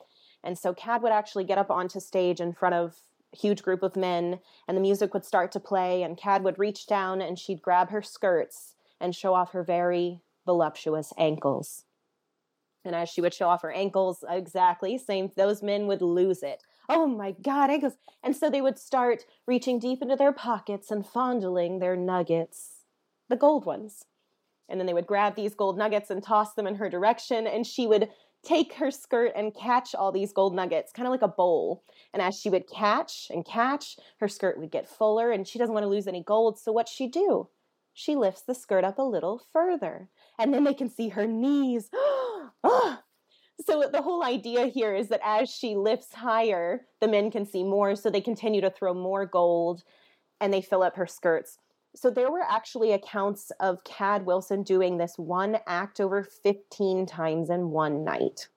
[0.42, 2.96] And so Cad would actually get up onto stage in front of
[3.32, 6.86] huge group of men and the music would start to play and Cad would reach
[6.86, 11.84] down and she'd grab her skirts and show off her very voluptuous ankles.
[12.84, 16.62] And as she would show off her ankles, exactly, same those men would lose it.
[16.88, 17.94] Oh my god, ankles.
[18.22, 22.84] And so they would start reaching deep into their pockets and fondling their nuggets,
[23.28, 24.04] the gold ones.
[24.68, 27.66] And then they would grab these gold nuggets and toss them in her direction and
[27.66, 28.10] she would
[28.44, 31.82] take her skirt and catch all these gold nuggets, kind of like a bowl.
[32.12, 35.72] And as she would catch and catch, her skirt would get fuller and she doesn't
[35.72, 36.58] want to lose any gold.
[36.58, 37.48] So what she do?
[37.94, 40.10] She lifts the skirt up a little further.
[40.38, 41.90] And then they can see her knees.
[42.16, 42.23] Oh
[43.66, 47.62] so the whole idea here is that as she lifts higher, the men can see
[47.62, 49.82] more, so they continue to throw more gold
[50.40, 51.58] and they fill up her skirts.
[51.96, 57.50] So there were actually accounts of Cad Wilson doing this one act over 15 times
[57.50, 58.48] in one night.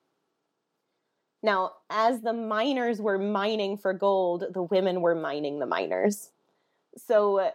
[1.40, 6.30] Now, as the miners were mining for gold, the women were mining the miners.
[6.96, 7.52] So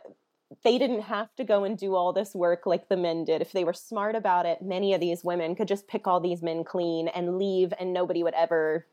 [0.63, 3.41] they didn't have to go and do all this work like the men did.
[3.41, 6.41] If they were smart about it, many of these women could just pick all these
[6.41, 8.85] men clean and leave, and nobody would ever,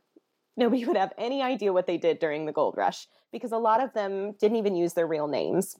[0.56, 3.82] nobody would have any idea what they did during the gold rush because a lot
[3.82, 5.76] of them didn't even use their real names.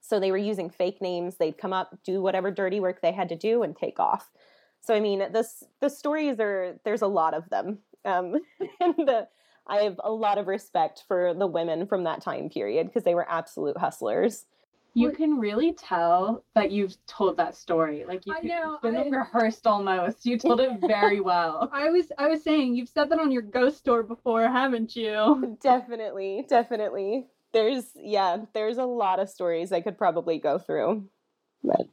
[0.00, 1.36] So they were using fake names.
[1.36, 4.30] They'd come up, do whatever dirty work they had to do, and take off.
[4.80, 8.34] So I mean, this the stories are there's a lot of them, um,
[8.80, 9.28] and the,
[9.66, 13.14] I have a lot of respect for the women from that time period because they
[13.14, 14.44] were absolute hustlers.
[14.94, 18.04] You can really tell that you've told that story.
[18.06, 20.24] Like you, I know, it's been I- rehearsed almost.
[20.24, 21.68] You told it very well.
[21.72, 25.56] I was I was saying you've said that on your ghost store before, haven't you?
[25.62, 27.26] definitely, definitely.
[27.52, 31.08] There's yeah, there's a lot of stories I could probably go through.
[31.62, 31.86] But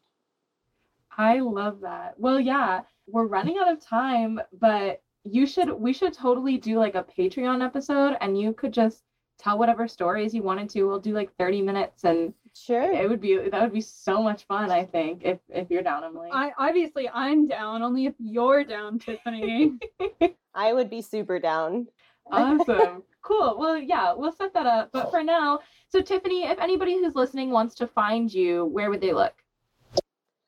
[1.17, 2.19] I love that.
[2.19, 6.95] Well, yeah, we're running out of time, but you should we should totally do like
[6.95, 9.03] a Patreon episode and you could just
[9.37, 10.83] tell whatever stories you wanted to.
[10.83, 12.91] We'll do like 30 minutes and sure.
[12.91, 16.03] it would be that would be so much fun, I think, if if you're down,
[16.03, 16.29] Emily.
[16.31, 19.77] I obviously I'm down, only if you're down, Tiffany.
[20.53, 21.87] I would be super down.
[22.31, 23.03] awesome.
[23.23, 23.55] Cool.
[23.59, 24.89] Well, yeah, we'll set that up.
[24.91, 28.99] But for now, so Tiffany, if anybody who's listening wants to find you, where would
[28.99, 29.33] they look?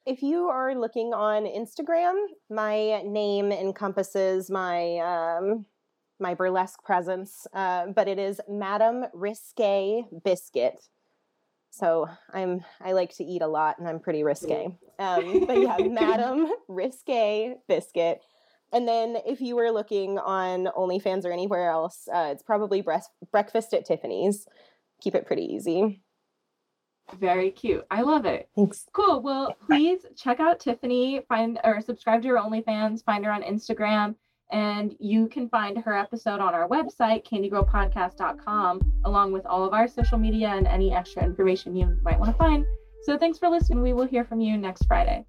[0.07, 2.15] If you are looking on Instagram,
[2.49, 5.67] my name encompasses my um,
[6.19, 10.79] my burlesque presence, uh, but it is Madam Risque Biscuit.
[11.73, 14.67] So I'm I like to eat a lot, and I'm pretty risque.
[14.99, 18.21] Um, but yeah, Madam Risque Biscuit.
[18.71, 23.09] And then if you were looking on OnlyFans or anywhere else, uh, it's probably breast-
[23.31, 24.47] Breakfast at Tiffany's.
[25.01, 26.03] Keep it pretty easy.
[27.19, 27.85] Very cute.
[27.89, 28.49] I love it.
[28.55, 28.85] Thanks.
[28.93, 29.23] Cool.
[29.23, 34.13] Well, please check out Tiffany, find or subscribe to her OnlyFans, find her on Instagram,
[34.53, 39.87] and you can find her episode on our website, candygirlpodcast.com, along with all of our
[39.87, 42.63] social media and any extra information you might want to find.
[43.01, 43.81] So thanks for listening.
[43.81, 45.25] We will hear from you next Friday.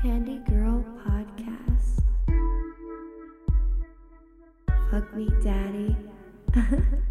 [0.00, 2.04] Candy Girl Podcast.
[4.92, 5.96] Fuck me, daddy.